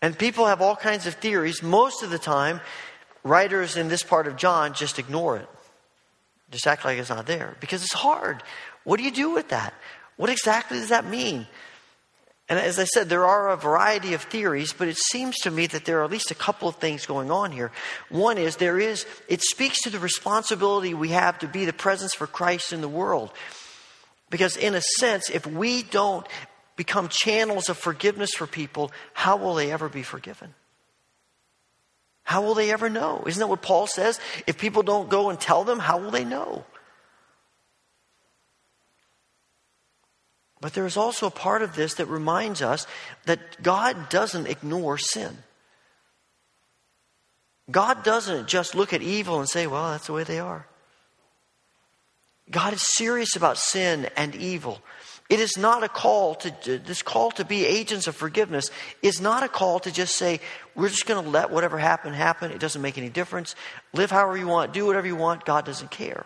[0.00, 1.62] And people have all kinds of theories.
[1.62, 2.62] Most of the time,
[3.22, 5.48] writers in this part of John just ignore it,
[6.50, 8.42] just act like it's not there because it's hard.
[8.84, 9.74] What do you do with that?
[10.16, 11.46] What exactly does that mean?
[12.48, 15.66] And as I said, there are a variety of theories, but it seems to me
[15.68, 17.70] that there are at least a couple of things going on here.
[18.10, 22.14] One is there is, it speaks to the responsibility we have to be the presence
[22.14, 23.32] for Christ in the world.
[24.28, 26.26] Because in a sense, if we don't
[26.76, 30.54] become channels of forgiveness for people, how will they ever be forgiven?
[32.24, 33.24] How will they ever know?
[33.26, 34.18] Isn't that what Paul says?
[34.46, 36.64] If people don't go and tell them, how will they know?
[40.62, 42.86] But there is also a part of this that reminds us
[43.26, 45.38] that God doesn't ignore sin.
[47.68, 50.66] God doesn't just look at evil and say, well, that's the way they are.
[52.48, 54.80] God is serious about sin and evil.
[55.28, 58.70] It is not a call to, this call to be agents of forgiveness
[59.02, 60.38] is not a call to just say,
[60.76, 62.52] we're just going to let whatever happen happen.
[62.52, 63.56] It doesn't make any difference.
[63.94, 65.44] Live however you want, do whatever you want.
[65.44, 66.24] God doesn't care.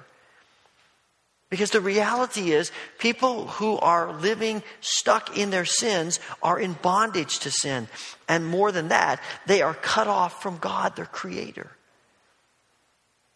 [1.48, 7.38] Because the reality is, people who are living stuck in their sins are in bondage
[7.40, 7.86] to sin.
[8.28, 11.70] And more than that, they are cut off from God, their Creator.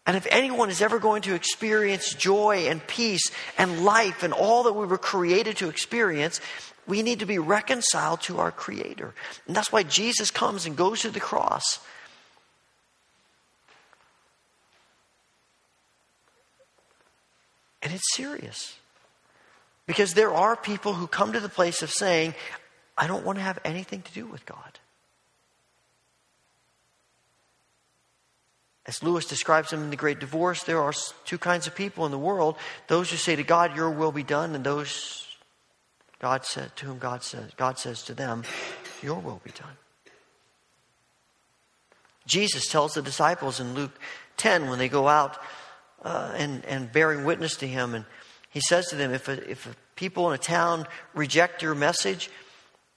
[0.05, 4.63] And if anyone is ever going to experience joy and peace and life and all
[4.63, 6.41] that we were created to experience,
[6.87, 9.13] we need to be reconciled to our Creator.
[9.47, 11.79] And that's why Jesus comes and goes to the cross
[17.81, 18.77] And it's serious.
[19.85, 22.35] Because there are people who come to the place of saying,
[22.97, 24.79] I don't want to have anything to do with God.
[28.85, 30.93] As Lewis describes them in The Great Divorce, there are
[31.25, 32.57] two kinds of people in the world
[32.87, 35.27] those who say to God, Your will be done, and those
[36.21, 38.43] God said, to whom God says, God says to them,
[39.01, 39.75] Your will be done.
[42.27, 43.99] Jesus tells the disciples in Luke
[44.37, 45.39] 10 when they go out
[46.01, 47.93] uh, and, and bearing witness to him.
[47.93, 48.05] And
[48.49, 52.29] he says to them, if a, if a people in a town reject your message,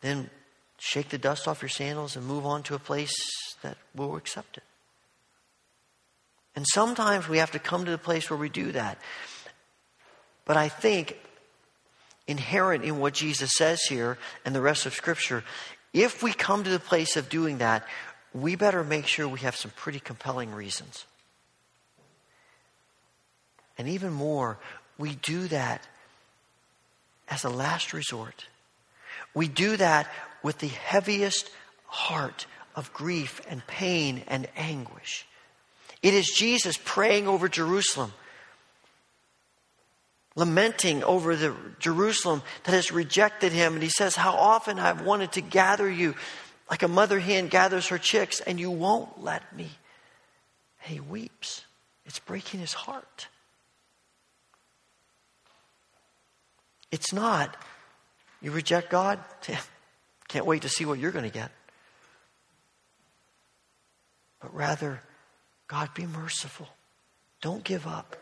[0.00, 0.30] then
[0.78, 3.14] shake the dust off your sandals and move on to a place
[3.62, 4.64] that will accept it.
[6.56, 8.98] And sometimes we have to come to the place where we do that.
[10.44, 11.16] But I think
[12.26, 15.44] inherent in what Jesus says here and the rest of Scripture,
[15.92, 17.86] if we come to the place of doing that,
[18.32, 21.06] we better make sure we have some pretty compelling reasons.
[23.78, 24.58] And even more,
[24.98, 25.86] we do that
[27.28, 28.46] as a last resort.
[29.34, 30.08] We do that
[30.42, 31.50] with the heaviest
[31.86, 32.46] heart
[32.76, 35.26] of grief and pain and anguish.
[36.02, 38.12] It is Jesus praying over Jerusalem,
[40.36, 43.74] lamenting over the Jerusalem that has rejected him.
[43.74, 46.14] And he says, How often I've wanted to gather you
[46.70, 49.70] like a mother hen gathers her chicks, and you won't let me.
[50.84, 51.64] And he weeps.
[52.06, 53.28] It's breaking his heart.
[56.94, 57.56] It's not,
[58.40, 59.18] you reject God?
[60.28, 61.50] Can't wait to see what you're going to get.
[64.40, 65.02] But rather,
[65.66, 66.68] God, be merciful.
[67.42, 68.14] Don't give up.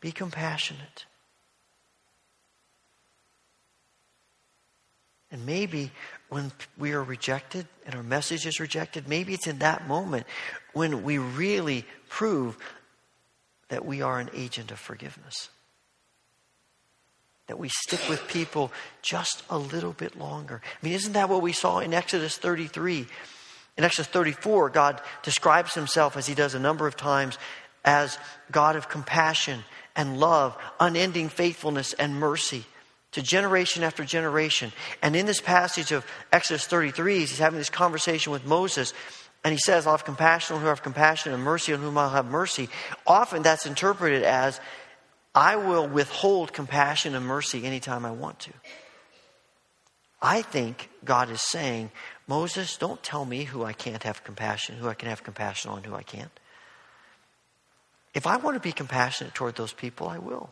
[0.00, 1.04] Be compassionate.
[5.30, 5.92] And maybe
[6.30, 10.26] when we are rejected and our message is rejected, maybe it's in that moment
[10.72, 12.58] when we really prove
[13.74, 15.48] that we are an agent of forgiveness.
[17.48, 18.70] That we stick with people
[19.02, 20.62] just a little bit longer.
[20.64, 23.04] I mean, isn't that what we saw in Exodus 33?
[23.76, 27.36] In Exodus 34, God describes himself, as he does a number of times,
[27.84, 28.16] as
[28.52, 29.64] God of compassion
[29.96, 32.64] and love, unending faithfulness and mercy
[33.10, 34.70] to generation after generation.
[35.02, 38.94] And in this passage of Exodus 33, he's having this conversation with Moses,
[39.44, 41.98] and he says, I'll have compassion on whom I have compassion and mercy on whom
[41.98, 42.70] I'll have mercy.
[43.06, 44.58] Often that's interpreted as,
[45.34, 48.52] I will withhold compassion and mercy anytime I want to.
[50.22, 51.90] I think God is saying,
[52.26, 55.84] Moses, don't tell me who I can't have compassion, who I can have compassion on,
[55.84, 56.30] who I can't.
[58.14, 60.50] If I want to be compassionate toward those people, I will.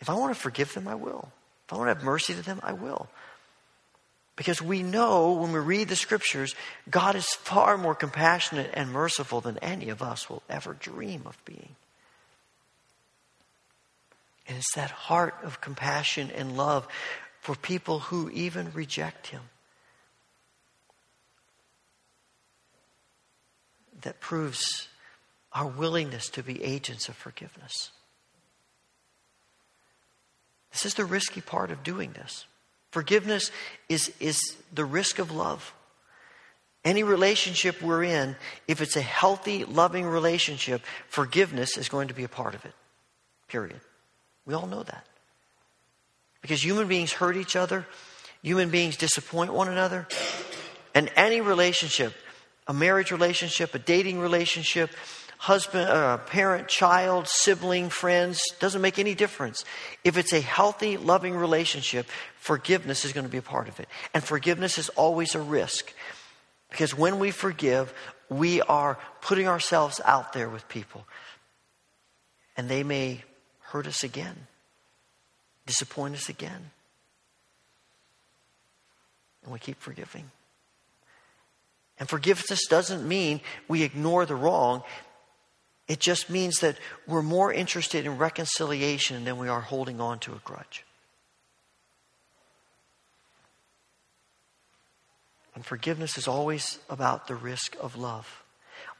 [0.00, 1.30] If I want to forgive them, I will.
[1.66, 3.08] If I want to have mercy to them, I will.
[4.42, 6.56] Because we know when we read the scriptures,
[6.90, 11.38] God is far more compassionate and merciful than any of us will ever dream of
[11.44, 11.76] being.
[14.48, 16.88] And it's that heart of compassion and love
[17.40, 19.42] for people who even reject Him.
[24.00, 24.88] that proves
[25.52, 27.90] our willingness to be agents of forgiveness.
[30.72, 32.46] This is the risky part of doing this.
[32.92, 33.50] Forgiveness
[33.88, 35.74] is, is the risk of love.
[36.84, 38.36] Any relationship we're in,
[38.68, 42.72] if it's a healthy, loving relationship, forgiveness is going to be a part of it.
[43.48, 43.80] Period.
[44.46, 45.06] We all know that.
[46.40, 47.86] Because human beings hurt each other,
[48.42, 50.06] human beings disappoint one another,
[50.94, 52.14] and any relationship
[52.66, 54.90] a marriage relationship, a dating relationship,
[55.42, 59.64] husband, uh, parent, child, sibling, friends, doesn't make any difference.
[60.04, 62.06] If it's a healthy, loving relationship,
[62.38, 63.88] forgiveness is going to be a part of it.
[64.14, 65.92] And forgiveness is always a risk.
[66.70, 67.92] Because when we forgive,
[68.28, 71.04] we are putting ourselves out there with people.
[72.56, 73.24] And they may
[73.62, 74.46] hurt us again,
[75.66, 76.70] disappoint us again.
[79.42, 80.30] And we keep forgiving.
[81.98, 84.84] And forgiveness doesn't mean we ignore the wrong.
[85.92, 90.32] It just means that we're more interested in reconciliation than we are holding on to
[90.32, 90.86] a grudge.
[95.54, 98.42] And forgiveness is always about the risk of love.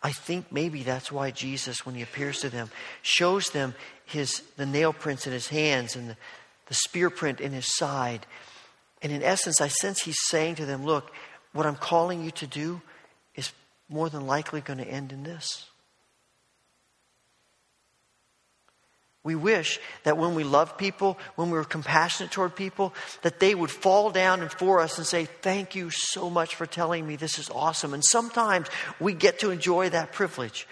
[0.03, 2.69] I think maybe that's why Jesus, when he appears to them,
[3.01, 3.75] shows them
[4.05, 6.17] his, the nail prints in his hands and the,
[6.67, 8.27] the spear print in his side.
[9.01, 11.11] And in essence, I sense he's saying to them, Look,
[11.55, 12.83] what I'm calling you to do
[13.35, 13.51] is
[13.89, 15.71] more than likely going to end in this.
[19.25, 22.93] We wish that when we love people, when we are compassionate toward people,
[23.23, 27.07] that they would fall down for us and say, Thank you so much for telling
[27.07, 27.95] me this is awesome.
[27.95, 28.69] And sometimes
[28.99, 30.67] we get to enjoy that privilege.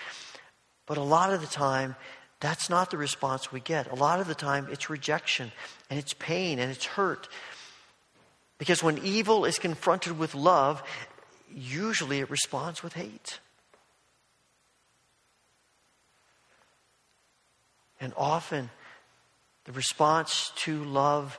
[0.86, 1.94] But a lot of the time,
[2.40, 3.92] that's not the response we get.
[3.92, 5.52] A lot of the time, it's rejection
[5.88, 7.28] and it's pain and it's hurt.
[8.58, 10.82] Because when evil is confronted with love,
[11.54, 13.38] usually it responds with hate.
[18.00, 18.70] And often
[19.64, 21.38] the response to love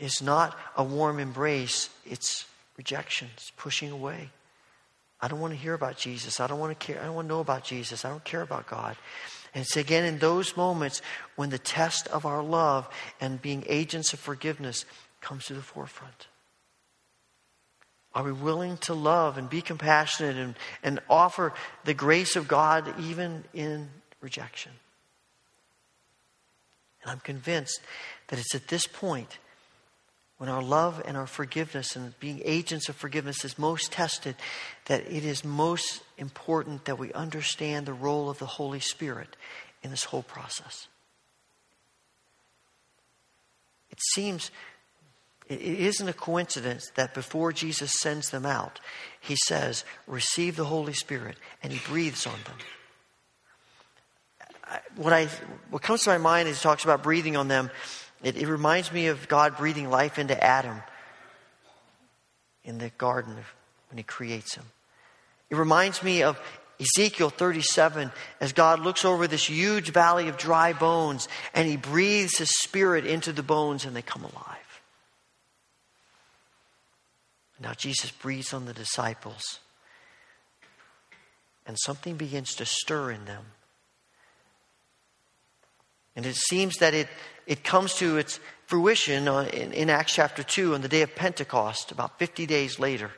[0.00, 2.46] is not a warm embrace, it's
[2.76, 4.30] rejection, it's pushing away.
[5.20, 6.40] I don't want to hear about Jesus.
[6.40, 7.00] I don't want to care.
[7.00, 8.04] I don't want to know about Jesus.
[8.04, 8.96] I don't care about God.
[9.54, 11.00] And it's again in those moments
[11.36, 12.88] when the test of our love
[13.20, 14.84] and being agents of forgiveness
[15.20, 16.26] comes to the forefront.
[18.14, 21.54] Are we willing to love and be compassionate and, and offer
[21.84, 23.88] the grace of God even in
[24.20, 24.72] rejection?
[27.02, 27.80] And I'm convinced
[28.28, 29.38] that it's at this point
[30.38, 34.34] when our love and our forgiveness and being agents of forgiveness is most tested
[34.86, 39.36] that it is most important that we understand the role of the Holy Spirit
[39.82, 40.88] in this whole process.
[43.90, 44.50] It seems
[45.48, 48.80] it isn't a coincidence that before Jesus sends them out,
[49.20, 52.56] he says, Receive the Holy Spirit, and he breathes on them.
[54.96, 55.28] What, I,
[55.70, 57.70] what comes to my mind as he talks about breathing on them,
[58.22, 60.82] it, it reminds me of God breathing life into Adam
[62.64, 63.34] in the garden
[63.90, 64.64] when he creates him.
[65.50, 66.40] It reminds me of
[66.80, 68.10] Ezekiel 37
[68.40, 73.06] as God looks over this huge valley of dry bones and he breathes his spirit
[73.06, 74.62] into the bones and they come alive.
[77.62, 79.60] Now Jesus breathes on the disciples,
[81.64, 83.44] and something begins to stir in them.
[86.16, 87.08] And it seems that it,
[87.46, 91.92] it comes to its fruition in, in Acts chapter 2 on the day of Pentecost,
[91.92, 93.10] about 50 days later,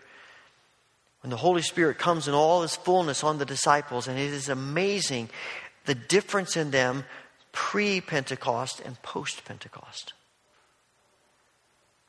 [1.22, 4.08] when the Holy Spirit comes in all his fullness on the disciples.
[4.08, 5.30] And it is amazing
[5.86, 7.04] the difference in them
[7.52, 10.12] pre Pentecost and post Pentecost.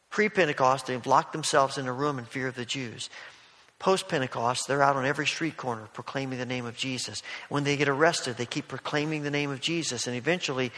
[0.09, 3.09] Pre Pentecost, they've locked themselves in a room in fear of the Jews.
[3.80, 7.21] Post Pentecost, they're out on every street corner proclaiming the name of Jesus.
[7.49, 10.71] When they get arrested, they keep proclaiming the name of Jesus, and eventually,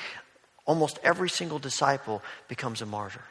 [0.65, 3.23] almost every single disciple becomes a martyr.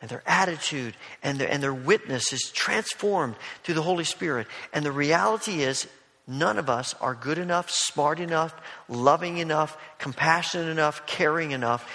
[0.00, 4.46] And their attitude and their, and their witness is transformed through the Holy Spirit.
[4.72, 5.88] And the reality is,
[6.26, 8.54] none of us are good enough, smart enough,
[8.88, 11.90] loving enough, compassionate enough, caring enough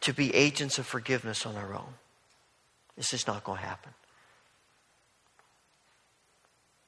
[0.00, 1.94] to be agents of forgiveness on our own.
[2.96, 3.92] This is not going to happen.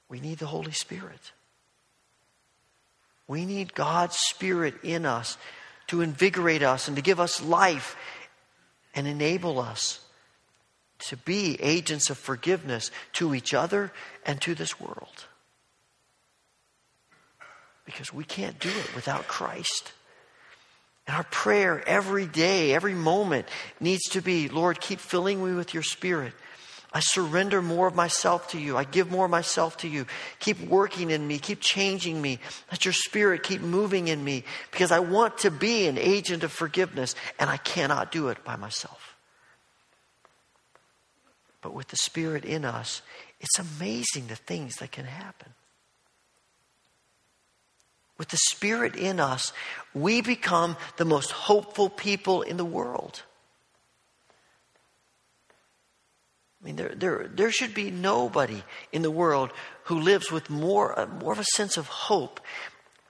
[0.09, 1.33] We need the Holy Spirit.
[3.29, 5.37] We need God's Spirit in us
[5.89, 7.97] to invigorate us and to give us life
[8.95, 10.01] and enable us
[10.99, 13.93] to be agents of forgiveness to each other
[14.25, 15.27] and to this world.
[17.85, 19.93] Because we can't do it without Christ.
[21.07, 23.47] And our prayer every day, every moment
[23.81, 26.33] needs to be Lord, keep filling me with your spirit.
[26.93, 28.77] I surrender more of myself to you.
[28.77, 30.07] I give more of myself to you.
[30.39, 31.39] Keep working in me.
[31.39, 32.39] Keep changing me.
[32.71, 36.53] Let your spirit keep moving in me because I want to be an agent of
[36.53, 39.15] forgiveness and I cannot do it by myself.
[41.61, 43.03] But with the spirit in us,
[43.41, 45.53] it's amazing the things that can happen.
[48.19, 49.53] With the Spirit in us,
[49.95, 53.23] we become the most hopeful people in the world.
[56.61, 59.51] I mean, there, there, there should be nobody in the world
[59.85, 62.41] who lives with more, uh, more of a sense of hope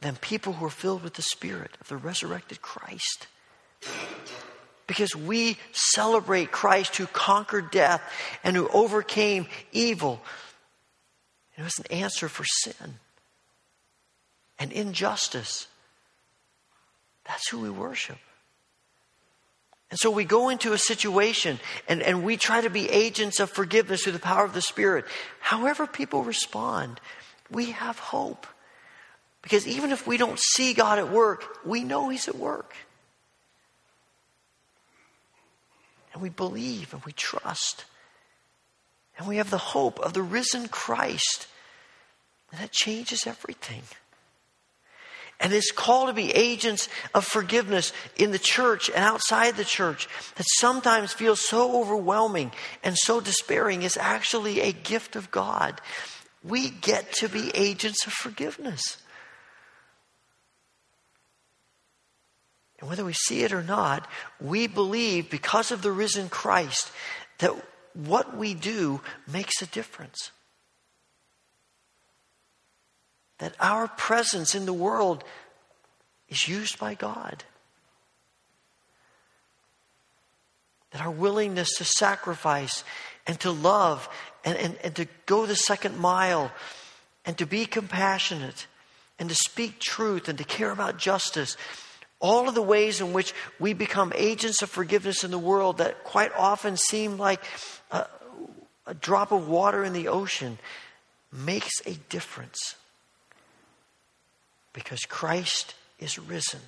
[0.00, 3.28] than people who are filled with the Spirit of the resurrected Christ.
[4.88, 8.02] Because we celebrate Christ who conquered death
[8.42, 10.20] and who overcame evil.
[11.56, 12.98] It was an answer for sin
[14.58, 15.66] and injustice.
[17.26, 18.18] That's who we worship.
[19.90, 23.50] And so we go into a situation and, and we try to be agents of
[23.50, 25.04] forgiveness through the power of the Spirit.
[25.40, 27.00] However, people respond,
[27.50, 28.46] we have hope.
[29.42, 32.74] Because even if we don't see God at work, we know He's at work.
[36.12, 37.84] And we believe and we trust.
[39.16, 41.46] And we have the hope of the risen Christ.
[42.50, 43.82] And that changes everything.
[45.38, 50.08] And this call to be agents of forgiveness in the church and outside the church
[50.36, 55.80] that sometimes feels so overwhelming and so despairing is actually a gift of God.
[56.42, 58.96] We get to be agents of forgiveness.
[62.80, 64.08] And whether we see it or not,
[64.40, 66.90] we believe because of the risen Christ
[67.38, 67.54] that
[67.92, 70.30] what we do makes a difference
[73.38, 75.24] that our presence in the world
[76.28, 77.44] is used by God.
[80.92, 82.84] That our willingness to sacrifice
[83.26, 84.08] and to love
[84.44, 86.50] and, and, and to go the second mile
[87.24, 88.66] and to be compassionate
[89.18, 91.56] and to speak truth and to care about justice.
[92.18, 96.04] All of the ways in which we become agents of forgiveness in the world that
[96.04, 97.42] quite often seem like
[97.90, 98.06] a,
[98.86, 100.58] a drop of water in the ocean
[101.30, 102.76] makes a difference
[104.76, 106.60] Because Christ is risen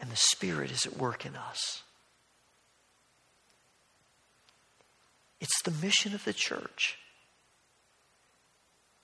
[0.00, 1.82] and the Spirit is at work in us.
[5.40, 6.96] It's the mission of the church.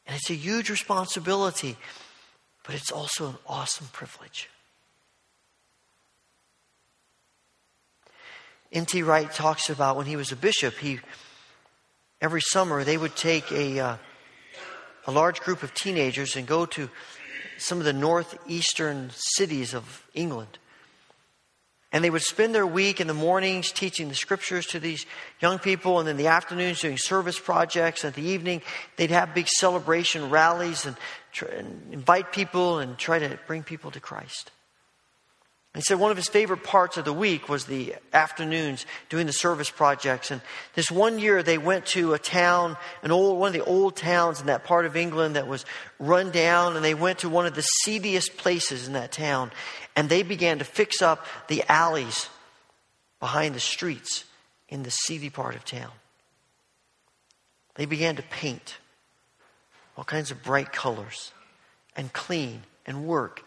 [0.06, 1.76] And it's a huge responsibility,
[2.64, 4.48] but it's also an awesome privilege.
[8.72, 9.02] N.T.
[9.02, 10.98] Wright talks about when he was a bishop, he
[12.22, 13.96] every summer they would take a, uh,
[15.06, 16.88] a large group of teenagers and go to
[17.58, 20.58] some of the northeastern cities of England.
[21.92, 25.06] And they would spend their week in the mornings teaching the scriptures to these
[25.40, 28.02] young people, and in the afternoons doing service projects.
[28.02, 28.62] And at the evening,
[28.96, 30.96] they'd have big celebration rallies and,
[31.56, 34.50] and invite people and try to bring people to Christ.
[35.74, 39.32] He said one of his favorite parts of the week was the afternoons doing the
[39.32, 40.30] service projects.
[40.30, 40.40] And
[40.74, 44.40] this one year they went to a town, an old, one of the old towns
[44.40, 45.64] in that part of England that was
[45.98, 46.76] run down.
[46.76, 49.50] And they went to one of the seediest places in that town.
[49.96, 52.28] And they began to fix up the alleys
[53.18, 54.24] behind the streets
[54.68, 55.90] in the seedy part of town.
[57.74, 58.76] They began to paint
[59.96, 61.32] all kinds of bright colors
[61.96, 63.43] and clean and work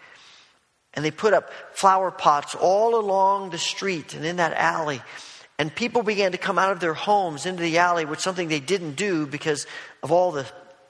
[0.97, 4.99] and they put up flower pots all along the street and in that alley.
[5.59, 8.59] And people began to come out of their homes into the alley, which something they
[8.59, 9.67] didn't do because
[10.01, 10.47] of all the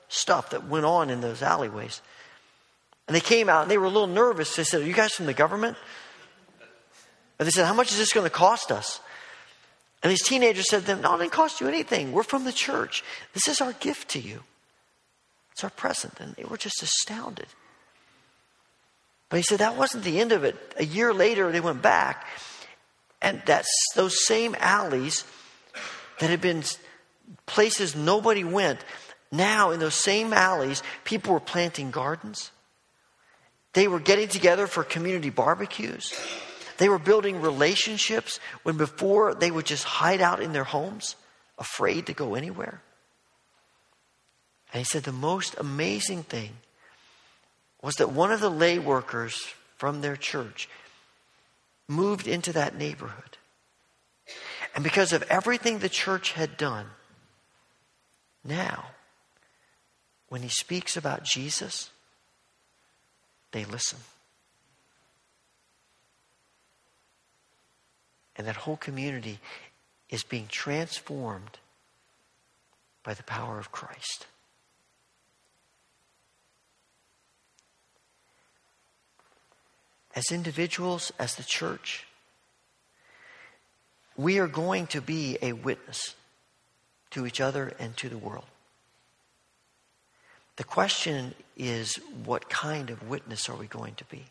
[0.08, 2.02] stuff that went on in those alleyways.
[3.08, 4.56] And they came out and they were a little nervous.
[4.56, 5.76] They said, Are you guys from the government?
[7.38, 9.02] And they said, How much is this going to cost us?
[10.04, 12.14] And these teenagers said to them, No, it didn't cost you anything.
[12.14, 13.04] We're from the church.
[13.34, 14.44] This is our gift to you.
[15.52, 16.14] It's our present.
[16.22, 17.48] And they were just astounded.
[19.30, 20.56] But he said that wasn't the end of it.
[20.78, 22.26] A year later, they went back,
[23.22, 25.26] and that's those same alleys
[26.20, 26.64] that had been
[27.46, 28.80] places nobody went.
[29.32, 32.52] Now, in those same alleys, people were planting gardens.
[33.74, 36.14] They were getting together for community barbecues.
[36.78, 41.16] They were building relationships when before they would just hide out in their homes,
[41.58, 42.82] afraid to go anywhere.
[44.72, 46.52] And he said the most amazing thing
[47.82, 50.68] was that one of the lay workers from their church
[51.88, 53.38] moved into that neighborhood.
[54.76, 56.88] And because of everything the church had done,
[58.44, 58.86] now,
[60.30, 61.90] when he speaks about Jesus,
[63.52, 64.00] they listen.
[68.36, 69.40] And that whole community
[70.10, 71.58] is being transformed
[73.04, 74.28] by the power of Christ.
[80.18, 82.08] As individuals, as the church,
[84.16, 86.16] we are going to be a witness
[87.12, 88.48] to each other and to the world.
[90.56, 94.26] The question is what kind of witness are we going to be?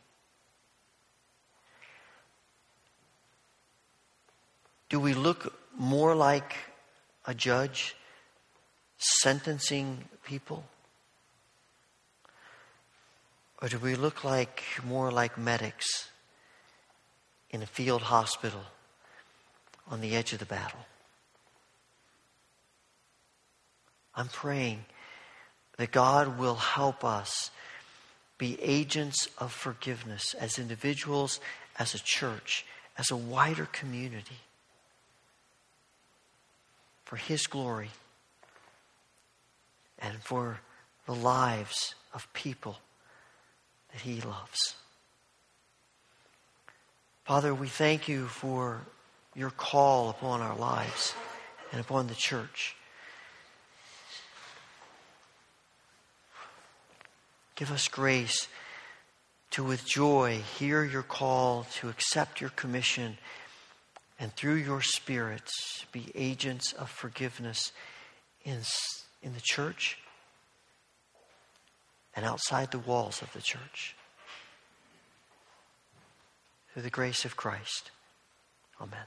[4.89, 6.57] Do we look more like
[7.26, 7.95] a judge
[8.99, 10.64] sentencing people?
[13.62, 16.11] Or do we look like more like medics
[17.50, 18.62] in a field hospital
[19.90, 20.80] on the edge of the battle?
[24.14, 24.84] I'm praying
[25.78, 27.50] that God will help us
[28.38, 31.40] be agents of forgiveness as individuals,
[31.78, 32.66] as a church,
[32.98, 34.40] as a wider community
[37.04, 37.90] for His glory
[39.98, 40.61] and for
[41.07, 42.78] the lives of people
[43.97, 44.74] that He loves.
[47.24, 48.82] Father, we thank you for
[49.34, 51.14] your call upon our lives
[51.72, 52.76] and upon the church.
[57.55, 58.49] Give us grace
[59.53, 63.16] to, with joy, hear your call, to accept your commission,
[64.20, 67.72] and through your spirits be agents of forgiveness
[68.44, 68.59] in,
[69.22, 69.97] in the church
[72.16, 73.94] and outside the walls of the church.
[76.72, 77.90] Through the grace of Christ.
[78.80, 79.06] Amen.